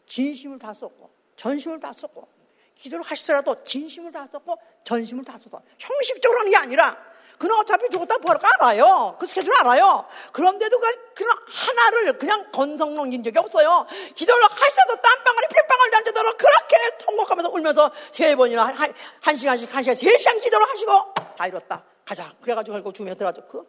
[0.07, 2.29] 진심을 다 썼고 전심을 다 썼고
[2.75, 5.63] 기도를 하시더라도 진심을 다 썼고 전심을 다 썼어.
[5.79, 7.10] 형식적으로 하는 게 아니라
[7.41, 9.17] 그는 어차피 죽었다 부활할 거 알아요.
[9.19, 10.05] 그 스케줄 알아요.
[10.31, 13.87] 그런데도 그, 그런 하나를 그냥 건성 넘긴 적이 없어요.
[14.15, 19.97] 기도를 하셔도 땀방울이 핏방울 단지도록 그렇게 통곡하면서 울면서 세 번이나 한, 한 시간씩 한 시간
[19.97, 21.83] 세 시간 기도를 하시고 다 이뤘다.
[22.05, 22.31] 가자.
[22.43, 23.43] 그래가지고 결국 죽음에 들어가죠.
[23.47, 23.67] 그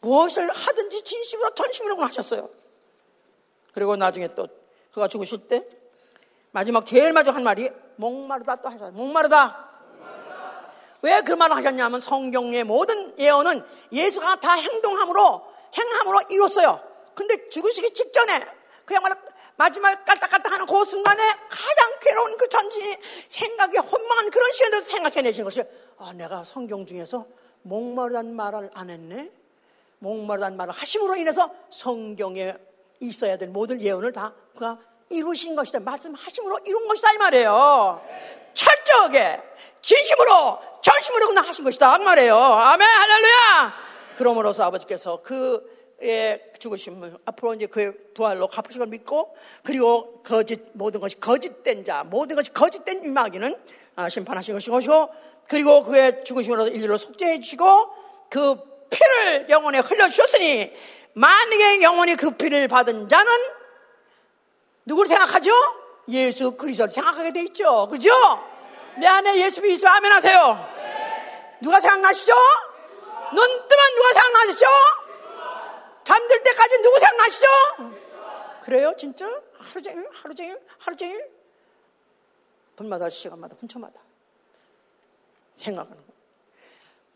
[0.00, 2.48] 무엇을 하든지 진심으로 전심으로 하셨어요.
[3.74, 4.48] 그리고 나중에 또
[4.94, 5.66] 그가 죽으실 때
[6.50, 8.92] 마지막 제일 마지막 한 말이 목마르다 또 하셨어요.
[8.92, 9.75] 목마르다.
[11.02, 15.42] 왜 그 말을 하셨냐면 성경의 모든 예언은 예수가 다 행동함으로
[15.76, 16.80] 행함으로 이뤘어요.
[17.14, 18.46] 근데 죽으시기 직전에
[18.84, 19.14] 그야말로
[19.56, 22.96] 마지막에 깔딱깔딱하는 그 순간에 가장 괴로운 그 전진이
[23.28, 25.62] 생각이 혼망한 그런 시간에서 생각해내신 것이
[25.98, 27.26] 아 내가 성경 중에서
[27.62, 29.30] 목마르단 말을 안 했네
[29.98, 32.54] 목마르단 말을 하심으로 인해서 성경에
[33.00, 34.78] 있어야 될 모든 예언을 다 그가
[35.10, 35.80] 이루신 것이다.
[35.80, 38.02] 말씀하심으로 이룬 것이다 이 말이에요.
[38.54, 39.42] 철저하게
[39.82, 42.36] 진심으로 전심으로 그냥 하신 것이다 그 말이에요.
[42.36, 43.74] 아멘 할렐루야!
[44.16, 51.00] 그러므로서 아버지께서 그 예, 죽으심을 앞으로 이제 그의 부활로 갚으신 걸 믿고 그리고 거짓 모든
[51.00, 53.56] 것이 거짓된 자 모든 것이 거짓된 유마기는
[53.96, 55.08] 아, 심판하신 것이고
[55.48, 57.90] 그리고 그의 죽으심으로 인류를 속죄해 주시고
[58.28, 58.56] 그
[58.90, 60.72] 피를 영혼에 흘려 주셨으니
[61.14, 63.32] 만약에 영혼이 그 피를 받은 자는
[64.86, 65.50] 누구를 생각하죠?
[66.08, 67.88] 예수 그리스도를 생각하게 돼 있죠.
[67.88, 68.10] 그죠?
[68.98, 70.66] 내 안에 예수 그리스도 아멘 하세요.
[71.60, 72.32] 누가 생각나시죠?
[73.34, 74.66] 눈 뜨면 누가 생각나시죠?
[76.04, 77.46] 잠들 때까지 누구 생각나시죠?
[78.62, 78.94] 그래요?
[78.96, 79.26] 진짜?
[79.58, 81.30] 하루 종일, 하루 종일, 하루 종일?
[82.76, 84.00] 분마다, 시간마다, 분초마다.
[85.56, 86.16] 생각하는 거예요.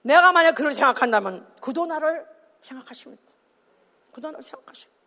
[0.03, 2.27] 내가 만약 그를 생각한다면 그도 나를
[2.63, 3.23] 생각하십니다.
[4.13, 5.00] 그도 나를 생각하십니다.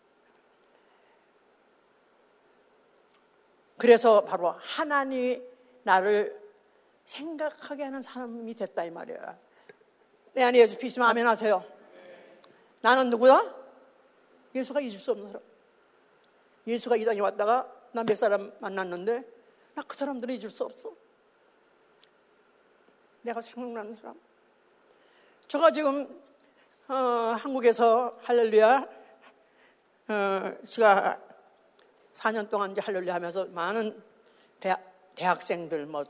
[3.84, 5.42] 그래서 바로 하나님이
[5.84, 6.42] 나를
[7.04, 9.38] 생각하게 하는 사람이 됐다 이 말이에요.
[10.32, 11.66] 내 안에 예수 믿으면 아멘 하세요.
[12.80, 13.54] 나는 누구다?
[14.56, 15.42] 예수가 잊을 수 없는 사람.
[16.66, 19.22] 예수가 이 땅에 왔다가 나 몇 사람 만났는데
[19.76, 20.94] 나 그 사람들을 잊을 수 없어.
[23.24, 24.18] 내가 생각나는 사람.
[25.50, 26.24] 제가 지금
[26.88, 28.88] 어, 한국에서 할렐루야
[30.08, 31.20] 어, 제가
[32.14, 34.02] 4년 동안 이제 할렐루야 하면서 많은
[34.60, 34.82] 대학,
[35.16, 36.04] 대학생들 뭐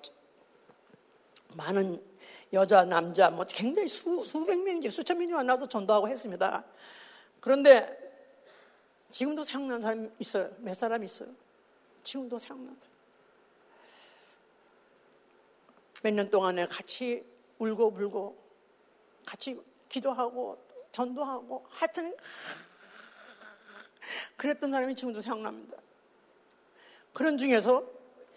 [1.55, 2.03] 많은
[2.51, 6.63] 여자 남자 뭐 굉장히 수, 수백 명이 수천 명이 만나서 전도하고 했습니다.
[7.39, 7.99] 그런데
[9.09, 10.49] 지금도 생각나는 사람이 있어요.
[10.59, 11.29] 몇 사람 있어요.
[12.03, 12.93] 지금도 생각나는 사람.
[16.03, 17.25] 몇 년 동안에 같이
[17.59, 18.37] 울고 불고
[19.25, 22.13] 같이 기도하고 전도하고 하여튼
[24.35, 25.77] 그랬던 사람이 지금도 생각납니다.
[27.13, 27.83] 그런 중에서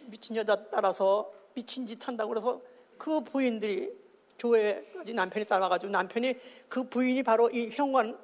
[0.06, 2.60] 미친 여자 따라서 미친 짓 한다고 그래서
[2.98, 3.92] 그 부인들이
[4.38, 6.34] 교회까지 남편이 따라가지고 남편이
[6.68, 8.18] 그 부인이 바로 이 현관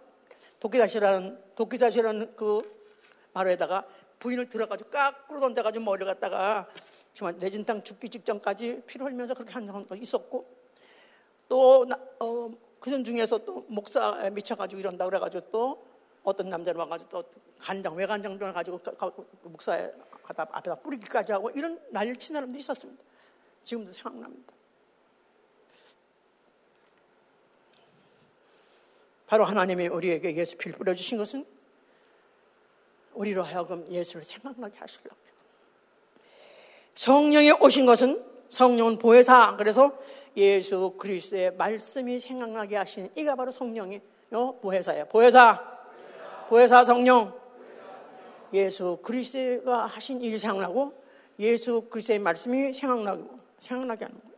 [0.60, 2.62] 도끼다시라는 도끼다시라는 그
[3.32, 3.86] 마루에다가
[4.18, 6.68] 부인을 들어가지고 깎꾸로 던져가지고 머리를 갖다가
[7.14, 10.46] 정말 내진탕 죽기 직전까지 피를 흘면서 그렇게 한 적도 있었고
[11.48, 11.86] 또
[12.20, 15.91] 어, 그전 중에서 또 목사 미쳐가지고 이런다 그래가지고 또
[16.22, 17.24] 어떤 남자를 와가지고 또
[17.58, 18.80] 간장 외간장을 가지고
[19.42, 19.92] 목사에
[20.22, 23.02] 앞에다 뿌리기까지 하고 이런 난리를 친 사람들이 있었습니다.
[23.64, 24.52] 지금도 생각납니다.
[29.26, 31.46] 바로 하나님이 우리에게 예수 피를 뿌려주신 것은
[33.14, 35.16] 우리로 하여금 예수를 생각나게 하시려고.
[36.94, 39.56] 성령이 오신 것은 성령은 보혜사.
[39.56, 39.98] 그래서
[40.36, 44.00] 예수 그리스도의 말씀이 생각나게 하신 이가 바로 성령이
[44.30, 45.06] 보혜사예요.
[45.06, 45.71] 보혜사.
[46.52, 47.32] 보혜사 성령.
[48.52, 50.92] 예수 그리스도가 하신 일이 생각나고
[51.38, 54.36] 예수 그리스도의 말씀이 생각나고 생각나게 하는 거예요.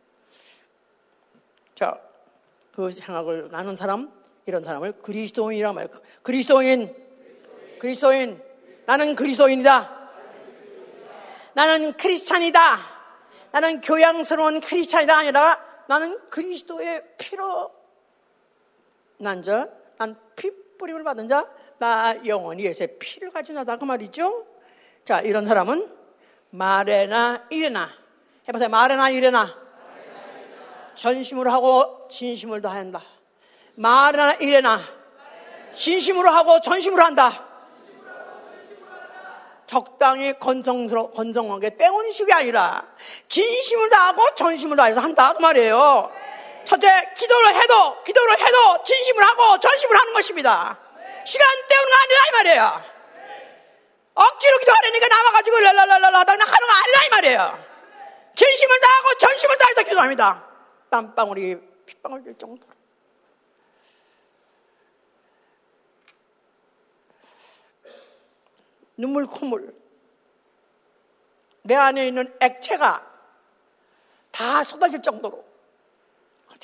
[1.75, 1.99] 자,
[2.73, 4.09] 그 생각을 나는 사람
[4.45, 5.93] 이런 사람을 그리스도인이라고 말해요.
[6.21, 6.95] 그리스도인,
[7.79, 8.41] 그리스도인.
[8.85, 10.09] 나는 그리스도인이다.
[11.53, 12.79] 나는 크리스찬이다.
[13.51, 17.73] 나는 교양스러운 크리스찬이다 아니라 나는 그리스도의 피로
[19.17, 24.45] 난 자, 난 피 뿌림을 받은 자, 나 영원히 예수의 피를 가진 자다 그 말이죠.
[25.03, 25.91] 자, 이런 사람은
[26.49, 27.91] 말에나 이래나
[28.47, 28.69] 해보세요.
[28.69, 29.55] 말에나 이래나
[30.95, 33.03] 전심으로 하고 진심을 다해야 한다.
[33.75, 34.79] 말이나 이래나
[35.75, 37.45] 진심으로 하고 전심으로 한다.
[39.67, 42.85] 적당히 건성스러 건성하게 땡원식이 아니라
[43.27, 46.11] 진심을 다하고 전심을 다해서 한다 그 말이에요.
[46.65, 50.84] 첫째 기도를 해도 기도를 해도 진심을 하고 전심을 하는 것입니다.
[51.25, 52.95] 시간 때우는 거 아니라 이 말이에요.
[54.13, 57.65] 억지로 기도하려니까 남아가지고 랄랄랄랄라 하는 거 아니라 이 말이에요.
[58.35, 60.47] 진심을 다하고 전심을 다해서 기도합니다.
[60.89, 62.73] 땀방울이 핏방울 될 정도로.
[68.97, 69.75] 눈물, 콧물.
[71.63, 73.11] 내 안에 있는 액체가
[74.31, 75.44] 다 쏟아질 정도로.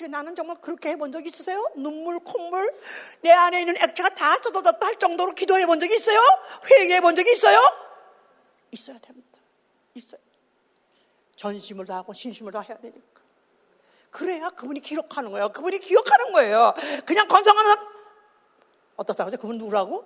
[0.02, 1.70] 어떻게 나는 정말 그렇게 해본 적 있으세요?
[1.76, 2.74] 눈물, 콧물,
[3.22, 6.20] 내 안에 있는 액체가 다 쏟아졌다 할 정도로 기도해 본 적이 있어요?
[6.66, 7.60] 회개해 본 적이 있어요?
[8.72, 9.38] 있어야 됩니다.
[9.94, 10.20] 있어요.
[11.36, 13.22] 전심을 다하고 신심을 다해야 되니까.
[14.10, 15.50] 그래야 그분이 기록하는 거예요.
[15.50, 16.74] 그분이 기억하는 거예요.
[17.06, 17.76] 그냥 건성하는
[18.96, 19.38] 어떻다고 하죠?
[19.38, 20.04] 그분 누구라고?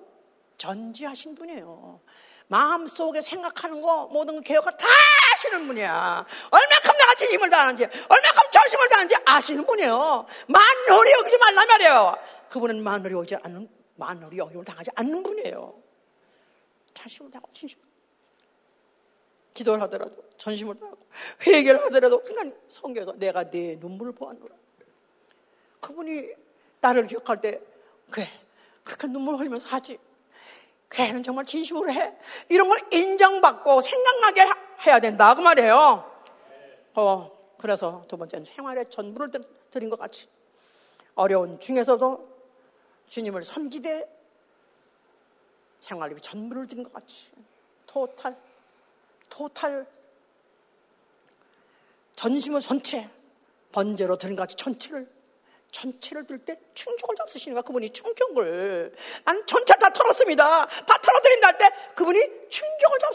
[0.57, 2.01] 전지하신 분이에요.
[2.47, 4.87] 마음속에 생각하는 거 모든 개혁을 다
[5.33, 6.25] 아시는 분이야.
[6.51, 10.25] 얼마큼 나 같이 힘을 다하는지, 얼마큼 전심을 다하는지 아시는 분이에요.
[10.47, 12.15] 만홀이 여기지 말란 말이에요.
[12.49, 15.81] 그분은 만홀이 오지 않는, 만홀이 여김을 당하지 않는 분이에요.
[16.93, 17.79] 자심을 다하고 진심.
[19.53, 20.97] 기도를 하더라도, 전심을 다하고,
[21.45, 24.55] 회개를 하더라도, 그냥 성경에서 내가 내 눈물을 보았노라.
[25.79, 26.29] 그분이
[26.81, 27.61] 나를 기억할 때,
[28.11, 28.27] 그래,
[28.83, 29.99] 그렇게 눈물 흘리면서 하지.
[30.89, 32.13] 걔는 정말 진심으로 해.
[32.49, 34.45] 이런 걸 인정받고 생각나게
[34.85, 35.33] 해야 된다.
[35.33, 36.14] 그 말이에요.
[36.95, 39.31] 어, 그래서 두 번째는 생활의 전부를
[39.71, 40.27] 드린 것 같이
[41.15, 42.35] 어려운 중에서도
[43.09, 44.13] 주님을 섬기되
[45.79, 47.29] 생활비 전부를 드린 것 같이
[47.85, 48.35] 토탈,
[49.29, 49.85] 토탈
[52.15, 53.09] 전심을 전체
[53.71, 55.13] 번제로 드린 것 같이 전체를
[55.71, 57.61] 전체를 들 때 충격을 잡수시는 거야.
[57.61, 58.95] 그분이 충격을.
[59.25, 60.65] 나는 전체 다 털었습니다.
[60.65, 62.44] 다 털어드린다 할 때 그분이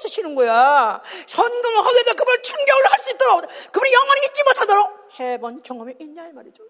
[0.00, 1.02] 잡수시는 거야.
[1.26, 3.40] 선금을 하게 돼 그분을 충격을 할 수 있도록
[3.72, 6.64] 그분이 영원히 잊지 못하도록 해본 경험이 있냐 이 말이죠.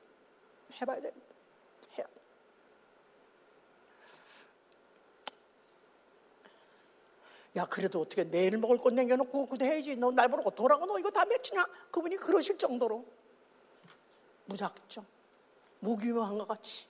[0.81, 1.27] 해봐야 됩니다.
[1.99, 2.13] 해야 돼.
[7.57, 9.97] 야, 그래도 어떻게 내일 먹을 거 남겨놓고 그도 해야지.
[9.97, 11.67] 너 날 보고 돌아가 너 이거 다 맺히냐?
[11.91, 13.05] 그분이 그러실 정도로
[14.47, 15.05] 무작정.
[15.81, 16.87] 무규명한 것 같이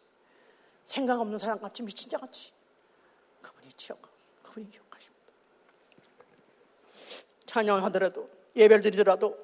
[0.82, 2.52] 생각 없는 사람 같이 미친 자 같이
[3.40, 4.02] 그분이 지역
[4.42, 4.89] 그분이 기억하십니다.
[7.50, 9.36] 찬양하더라도 예배를 드리더라도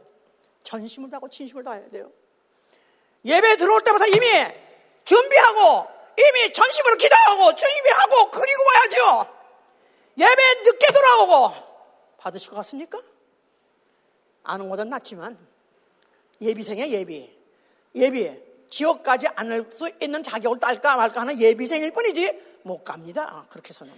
[0.62, 2.10] 전심을 다하고 진심을 다해야 돼요.
[3.24, 4.28] 예배 들어올 때마다 이미
[5.04, 9.34] 준비하고 이미 전심으로 기도하고 준비하고 그리고 와야죠.
[10.18, 11.54] 예배 늦게 돌아오고
[12.18, 13.02] 받으실 것 같습니까?
[14.44, 15.36] 아는 것보다 낫지만
[16.40, 17.36] 예비생의 예비
[17.96, 23.46] 예비 지옥까지 않을 수 있는 자격을 딸까 말까 하는 예비생일 뿐이지 못 갑니다.
[23.48, 23.92] 그렇게 해서는.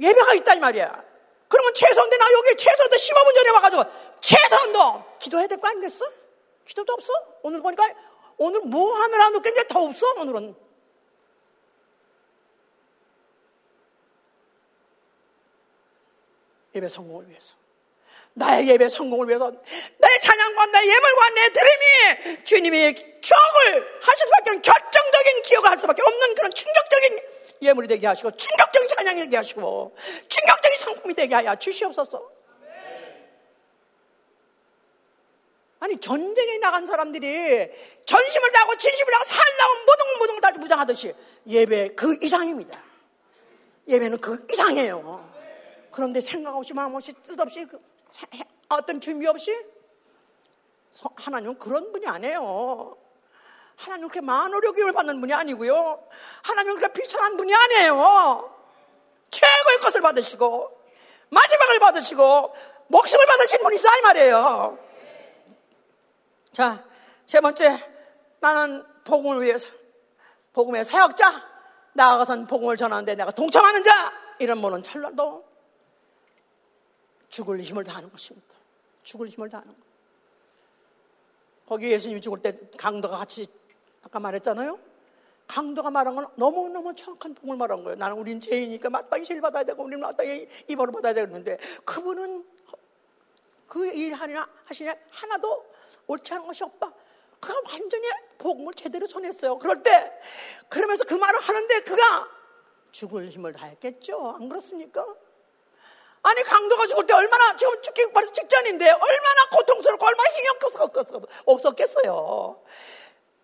[0.00, 1.13] 예배가 있다 이 말이야.
[1.48, 3.84] 그러면 최선대 나 여기 최선대 15분 전에 와가지고
[4.20, 6.04] 최선도 기도해야 될 거 아니겠어?
[6.66, 7.12] 기도도 없어?
[7.42, 7.88] 오늘 보니까
[8.38, 10.54] 오늘 뭐 하느라 늦겠는데 더 없어 오늘은.
[16.74, 17.54] 예배 성공을 위해서.
[18.36, 24.62] 나의 예배 성공을 위해서 나의 찬양과 나의 예물과 내 드림이 주님의 기억을 하실 수밖에 없는
[24.62, 27.20] 결정적인 기억을 할 수밖에 없는 그런 충격적인
[27.64, 29.96] 예물이 되게 하시고 충격적인 찬양이 되게 하시고
[30.28, 32.30] 충격적인 상품이 되게 하여 주시옵소서.
[35.80, 37.28] 아니 전쟁에 나간 사람들이
[38.06, 41.14] 전심을 다하고 진심을 다하고 살라고 모든 모든 다 무장하듯이
[41.46, 42.82] 예배 그 이상입니다.
[43.88, 45.32] 예배는 그 이상이에요.
[45.90, 47.78] 그런데 생각 없이 마음 없이 뜻 없이 그
[48.68, 49.54] 어떤 준비 없이
[51.16, 52.96] 하나님은 그런 분이 아니에요.
[53.76, 56.06] 하나님은 그렇게 만오력임을 받는 분이 아니고요.
[56.42, 58.54] 하나님은 그렇게 비천한 분이 아니에요.
[59.30, 60.80] 최고의 것을 받으시고
[61.30, 62.54] 마지막을 받으시고
[62.88, 64.78] 목숨을 받으신 분이 있다 이 말이에요.
[66.52, 66.84] 자,
[67.26, 67.92] 세 번째
[68.40, 69.70] 나는 복음을 위해서
[70.52, 71.54] 복음의 사역자
[71.94, 75.44] 나아가선 복음을 전하는데 내가 동참하는 자 이런 분은 찰나도
[77.28, 78.54] 죽을 힘을 다하는 것입니다.
[79.02, 79.84] 죽을 힘을 다하는 것.
[81.66, 83.46] 거기 예수님이 죽을 때 강도가 같이
[84.04, 84.78] 아까 말했잖아요.
[85.46, 87.96] 강도가 말한 건 너무너무 정확한 복을 말한 거예요.
[87.96, 92.46] 나는 우린 죄이니까 마땅히 죄를 받아야 되고 우리는 마땅히 이벌을 받아야 되는데 그분은
[93.66, 95.66] 그 일 하나 하시냐 하나도
[96.06, 96.92] 옳지 않은 것이 없다.
[97.40, 99.58] 그가 완전히 복음을 제대로 전했어요.
[99.58, 100.12] 그럴 때
[100.68, 102.28] 그러면서 그 말을 하는데 그가
[102.92, 104.36] 죽을 힘을 다했겠죠.
[104.38, 105.04] 안 그렇습니까?
[106.22, 110.48] 아니 강도가 죽을 때 얼마나 지금 죽기 바로 직전인데 얼마나 고통스럽고 얼마나 힘이
[111.46, 112.62] 없었겠어요.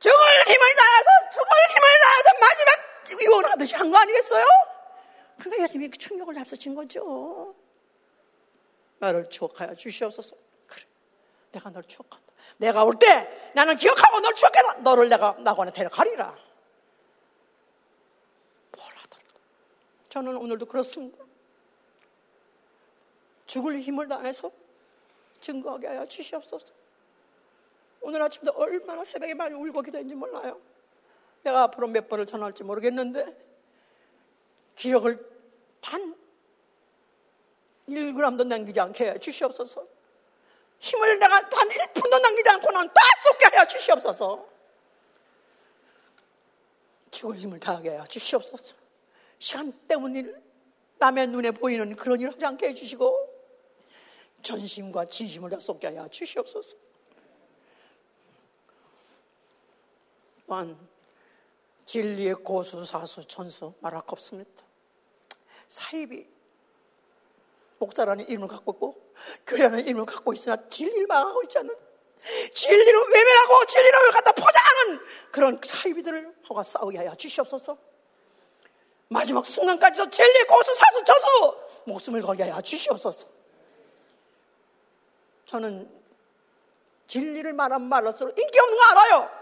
[0.01, 4.44] 죽을 힘을 다해서 죽을 힘을 다해서 마지막 유언하듯이 한 거 아니겠어요?
[5.38, 7.55] 그러니까 예수님이 그 충격을 잡수신 거죠.
[8.98, 10.36] 나를 추억하여 주시옵소서.
[10.66, 10.84] 그래,
[11.53, 12.26] 내가 널 추억한다.
[12.59, 16.26] 내가 올 때 나는 기억하고 널 추억해서 너를 내가 낙원에 데려가리라.
[18.76, 19.40] 뭘 하더라도
[20.11, 21.18] 저는 오늘도 그렇습니다.
[23.46, 24.51] 죽을 힘을 다해서
[25.40, 26.72] 증거하게 하여 주시옵소서.
[28.01, 30.61] 오늘 아침도 얼마나 새벽에 많이 울고 기도했는지 몰라요.
[31.42, 33.36] 내가 앞으로 몇 번을 전할지 모르겠는데
[34.76, 35.24] 기억을
[35.80, 36.14] 단
[37.88, 39.86] 1g도 남기지 않게 하여 주시옵소서.
[40.78, 42.94] 힘을 내가 단 1푼도 남기지 않고는 다
[43.24, 44.48] 쏟게 하여 주시옵소서.
[47.11, 48.74] 죽을 힘을 다하게 하여 주시옵소서.
[49.38, 50.32] 시간 때문에
[50.98, 53.30] 남의 눈에 보이는 그런 일 하지 않게 해주시고
[54.42, 56.76] 전심과 진심을 다 쏟게 하여 주시옵소서.
[60.51, 60.76] 또한
[61.86, 64.64] 진리의 고수, 사수, 천수 말할 것 없습니다.
[65.68, 66.26] 사입이
[67.78, 69.14] 목사라는 이름을 갖고 있고
[69.46, 71.72] 교회라는 이름을 갖고 있으나 진리를 망하고 있지 않는
[72.53, 77.78] 진리를 외면하고 진리를 갖다 포장하는 그런 사이비들을 허가 싸우게 하여 주시옵소서.
[79.07, 83.28] 마지막 순간까지도 진리 고수 사수 저수 목숨을 걸게 하여 주시옵소서.
[85.46, 85.88] 저는
[87.07, 89.39] 진리를 말하면 말할수록 인기 없는 거 알아요.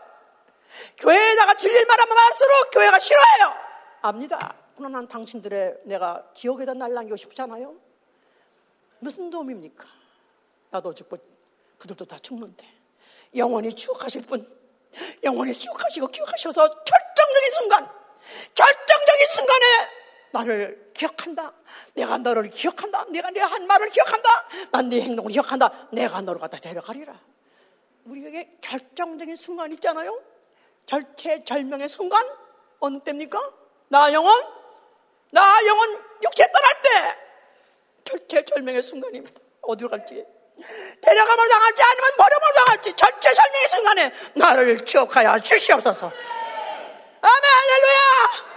[0.98, 3.54] 교회에다가 진리를 말하면 말할수록 교회가 싫어해요.
[4.02, 4.54] 압니다.
[4.76, 7.74] 그러나 난 당신들의 내가 기억에다 날랑이고 싶잖아요.
[9.00, 9.86] 무슨 도움입니까?
[10.70, 11.18] 나도 죽고
[11.78, 12.66] 그들도 다 죽는데
[13.36, 14.48] 영원히 추억하실 분
[15.22, 17.88] 영원히 추억하시고 기억하셔서 결정적인 순간
[18.54, 19.64] 결정적인 순간에
[20.32, 21.52] 나를 기억한다.
[21.94, 23.04] 내가 너를 기억한다.
[23.06, 24.28] 내가 내 한 말을 기억한다.
[24.72, 25.88] 난 네 행동을 기억한다.
[25.92, 27.18] 내가 너를 갖다 데려가리라.
[28.04, 30.20] 우리에게 결정적인 순간 있잖아요.
[30.88, 32.26] 절체절명의 순간
[32.80, 33.38] 어느 때입니까?
[33.88, 34.34] 나 영혼
[35.30, 36.88] 나 영혼 육체 떠날 때
[38.04, 39.40] 절체절명의 순간입니다.
[39.62, 40.24] 어디로 갈지
[41.02, 46.06] 데려감을 당할지 아니면 버림을 당할지 절체절명의 순간에 나를 기억하여 주시옵소서.
[46.06, 48.48] 아멘 할렐루야.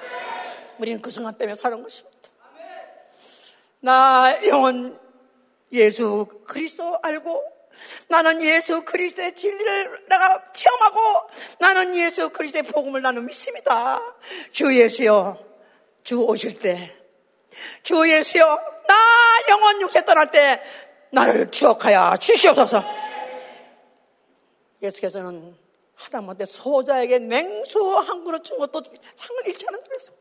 [0.80, 2.30] 우리는 그 순간 때문에 사는 것입니다.
[3.82, 4.98] 나 영혼
[5.74, 7.51] 예수 그리스도 알고
[8.08, 14.02] 나는 예수 그리스도의 진리를 내가 체험하고 나는 예수 그리스도의 복음을 나는 믿습니다.
[14.52, 15.38] 주 예수여
[16.04, 17.02] 주 오실 때
[17.84, 18.46] 주 예수여
[18.88, 18.96] 나
[19.50, 20.62] 영원 육체 떠날 때
[21.12, 22.84] 나를 추억하여 주시옵소서.
[24.82, 25.56] 예수께서는
[25.96, 28.82] 하다못해 소자에게 냉수 한 그릇 준 것도
[29.16, 30.14] 상을 잃지 않은 그랬어.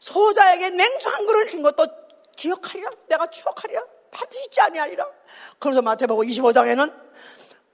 [0.00, 1.86] 소자에게 냉수 한 그릇 준 것도
[2.36, 2.90] 기억하리라.
[3.08, 3.84] 내가 추억하리라.
[4.10, 5.06] 반드시 잊지 아니하리라.
[5.58, 6.92] 그래서 마태복음 25장에는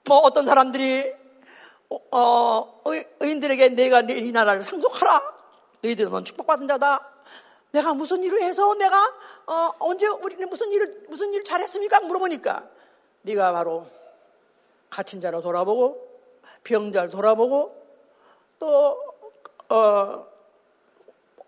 [0.07, 1.13] 뭐 어떤 사람들이
[2.11, 5.33] 어, 의 인들에게 내가 이 나라를 상속하라.
[5.81, 7.09] 너희들은 축복받은 자다.
[7.71, 9.13] 내가 무슨 일을 해서 내가
[9.47, 12.01] 어, 언제 우리는 무슨 일을 무슨 일을 잘했습니까?
[12.01, 12.69] 물어보니까
[13.23, 13.87] 네가 바로
[14.89, 16.07] 갇힌 자를 돌아보고
[16.63, 17.75] 병자를 돌아보고
[18.59, 18.97] 또
[19.69, 20.27] 어,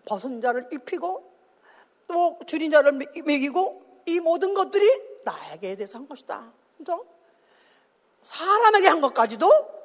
[0.05, 1.31] 벗은 자를 입히고
[2.07, 4.85] 또 줄인 자를 먹이고 이 모든 것들이
[5.23, 6.51] 나에게 대해서 한 것이다.
[6.77, 7.05] 그죠?
[8.23, 9.75] 사람에게 한 것까지도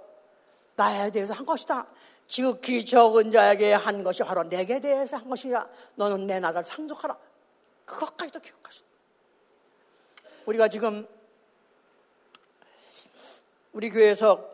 [0.77, 1.87] 나에 대해서 한 것이다.
[2.27, 5.69] 지극히 적은 자에게 한 것이 바로 내게 대해서 한 것이야.
[5.97, 7.17] 너는 내 나라를 상속하라.
[7.85, 8.89] 그것까지도 기억하신다.
[10.47, 11.07] 우리가 지금
[13.73, 14.49] 우리 교회에서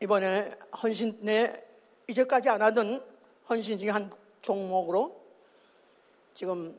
[0.00, 1.64] 이번에 헌신에
[2.08, 3.04] 이제까지 안 하던
[3.48, 4.12] 헌신 중에 한
[4.42, 5.20] 종목으로
[6.34, 6.78] 지금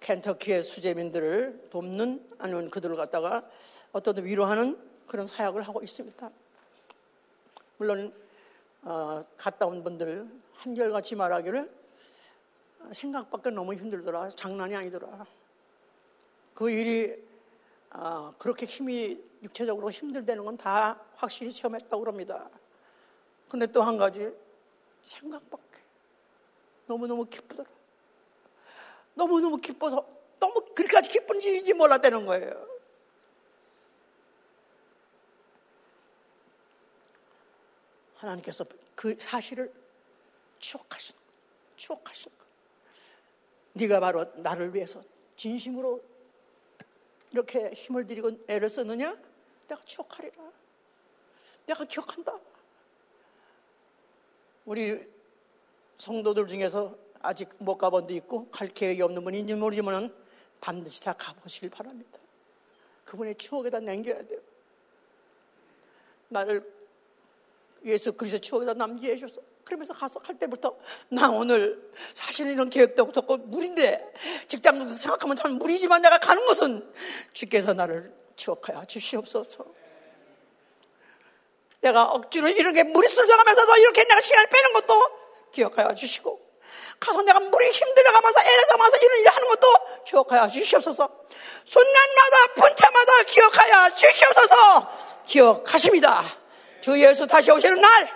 [0.00, 3.48] 켄터키의 수재민들을 돕는 아니면 그들을 갖다가
[3.92, 6.30] 어떤 위로하는 그런 사역을 하고 있습니다.
[7.78, 8.12] 물론
[8.82, 11.70] 어, 갔다 온 분들 한결같이 말하기를
[12.92, 14.30] 생각밖에 너무 힘들더라.
[14.30, 15.26] 장난이 아니더라.
[16.54, 17.22] 그 일이
[17.90, 22.48] 어, 그렇게 힘이 육체적으로 힘들다는 건 다 확실히 체험했다고 그럽니다.
[23.48, 24.32] 근데 또 한 가지
[25.02, 25.80] 생각밖에
[26.86, 27.68] 너무너무 기쁘더라.
[29.18, 30.06] 너무너무 기뻐서
[30.38, 32.68] 너무 그렇게까지 기쁜 일인지 몰랐다는 거예요.
[38.14, 38.64] 하나님께서
[38.94, 39.72] 그 사실을
[40.60, 41.22] 추억하신 거,
[41.76, 42.44] 추억하신 거.
[43.72, 45.02] 네가 바로 나를 위해서
[45.36, 46.00] 진심으로
[47.32, 49.16] 이렇게 힘을 들이고 애를 썼느냐?
[49.66, 50.52] 내가 추억하리라.
[51.66, 52.38] 내가 기억한다.
[54.64, 55.12] 우리
[55.98, 60.14] 성도들 중에서 아직 못 가본 데 있고 갈 계획이 없는 분인지 모르지만
[60.60, 62.18] 반드시 다 가보시길 바랍니다.
[63.04, 64.40] 그분의 추억에다 남겨야 돼요.
[66.28, 66.78] 나를
[67.84, 70.76] 예수 그리스도 추억에다 남기게 해줘서 그러면서 가서 할 때부터
[71.10, 74.12] 나 오늘 사실 이런 계획도 없었고 무리인데
[74.46, 76.92] 직장도 생각하면 참 무리지만 내가 가는 것은
[77.32, 79.64] 주께서 나를 추억하여 주시옵소서.
[81.80, 84.94] 내가 억지로 이렇게 무리수를 정하면서도 이렇게 내가 시간을 빼는 것도
[85.52, 86.47] 기억하여 주시고
[87.00, 89.68] 가서 내가 물이 힘들어 가면서 애를 담아서 이런 일을 하는 것도
[90.06, 91.08] 기억하여 주시옵소서.
[91.64, 94.98] 순간마다 분차마다 기억하여 주시옵소서.
[95.26, 96.24] 기억하십니다.
[96.80, 98.10] 주 예수 다시 오시는 날,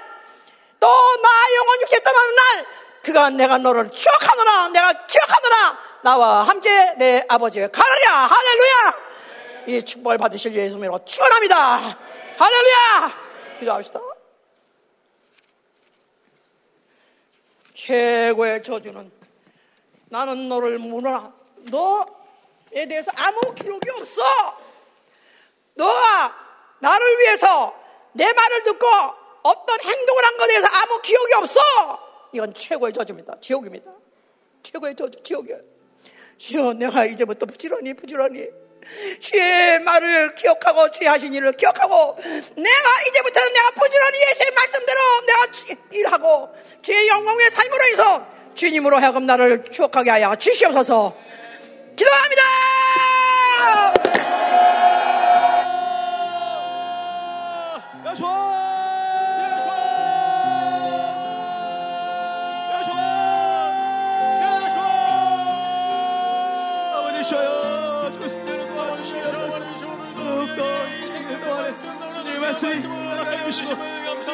[0.80, 2.66] 또 나 영혼 육체 떠나는 날,
[3.02, 8.98] 그가 내가 너를 기억하노라, 내가 기억하노라, 나와 함께 내 아버지의 가느냐, 할렐루야!
[9.66, 11.98] 이 축복을 받으실 예수님으로 축원합니다.
[12.38, 13.12] 할렐루야!
[13.60, 14.00] 기도합시다.
[17.82, 19.10] 최고의 저주는
[20.08, 21.32] 나는 너를 물어라.
[21.70, 24.22] 너에 대해서 아무 기록이 없어.
[25.74, 26.32] 너가
[26.78, 27.76] 나를 위해서
[28.12, 28.86] 내 말을 듣고
[29.42, 31.60] 어떤 행동을 한 것에 대해서 아무 기억이 없어.
[32.32, 33.40] 이건 최고의 저주입니다.
[33.40, 33.90] 지옥입니다.
[34.62, 35.56] 최고의 저주 지옥이야.
[36.38, 38.48] 주여 내가 이제부터 부지런히 부지런히
[39.20, 45.46] 주의 말을 기억하고 주의 하신 일을 기억하고 내가 이제부터는 내가 부지런히 예수의 말씀대로 내가
[45.90, 51.16] 일하고 주의 영광의 삶으로 인해서 주님으로 하여금 나를 추억하게 하여 주시옵소서.
[51.96, 52.42] 기도합니다
[72.52, 73.72] 주시고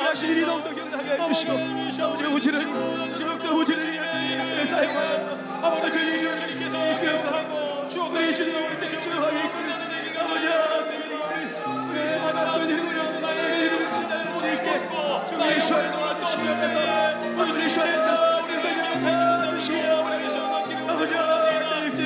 [0.09, 8.35] 하신 일이 더욱더 경하게 해주시고 아버지 부지런히 지역도 부지런히 사용하여서 아버지 저희 주님께서 기억하고 추억을
[8.35, 10.47] 주님 우리 뜻을 주하게 이끌어내는 얘기가 아버지
[11.89, 14.79] 우리 수많은 소리를 우리 나의 이름을 지나고 있게
[15.29, 16.77] 주의 슈아에 도와주시면서
[17.43, 19.77] 우리 주의 슈아에서 우리 기억하여 주시고
[20.89, 21.15] 아버지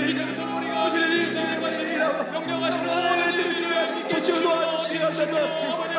[0.08, 2.02] 이제부터 우리가 부지런히 생각하시니라
[2.32, 5.36] 명령하시는 오늘 뜻을 주의 저주 도와주시옵소서
[5.72, 5.91] 아버지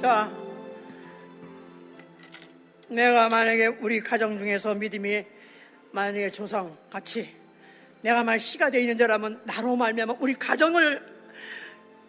[0.00, 0.30] 자,
[2.88, 5.24] 내가 만약에 우리 가정 중에서 믿음이
[5.92, 7.34] 만약에 조상 같이
[8.02, 11.11] 내가 만 씨가 되어 있는 자라면 나로 말미암아 우리 가정을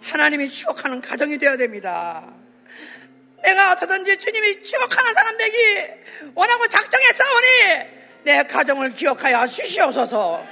[0.03, 2.23] 하나님이 추억하는 가정이 되어야 됩니다.
[3.41, 5.87] 내가 어떻든지 주님이 추억하는 사람 되기
[6.35, 7.47] 원하고 작정했사오니
[8.23, 10.45] 내 가정을 기억하여 주시옵소서.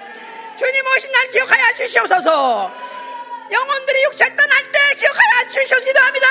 [0.57, 2.71] 주님 오신 날 기억하여 주시옵소서.
[3.51, 6.27] 영혼들이 육체 떠날 때 기억하여 주시옵소서 기도합니다.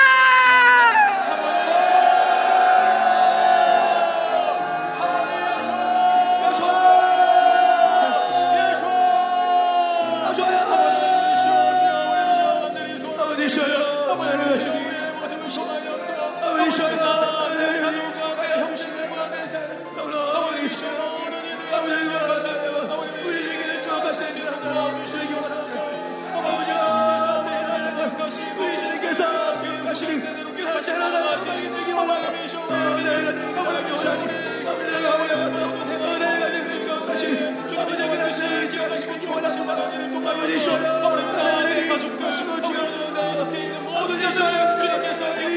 [44.31, 44.43] Jésus,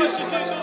[0.02, 0.53] Jésus, Jésus,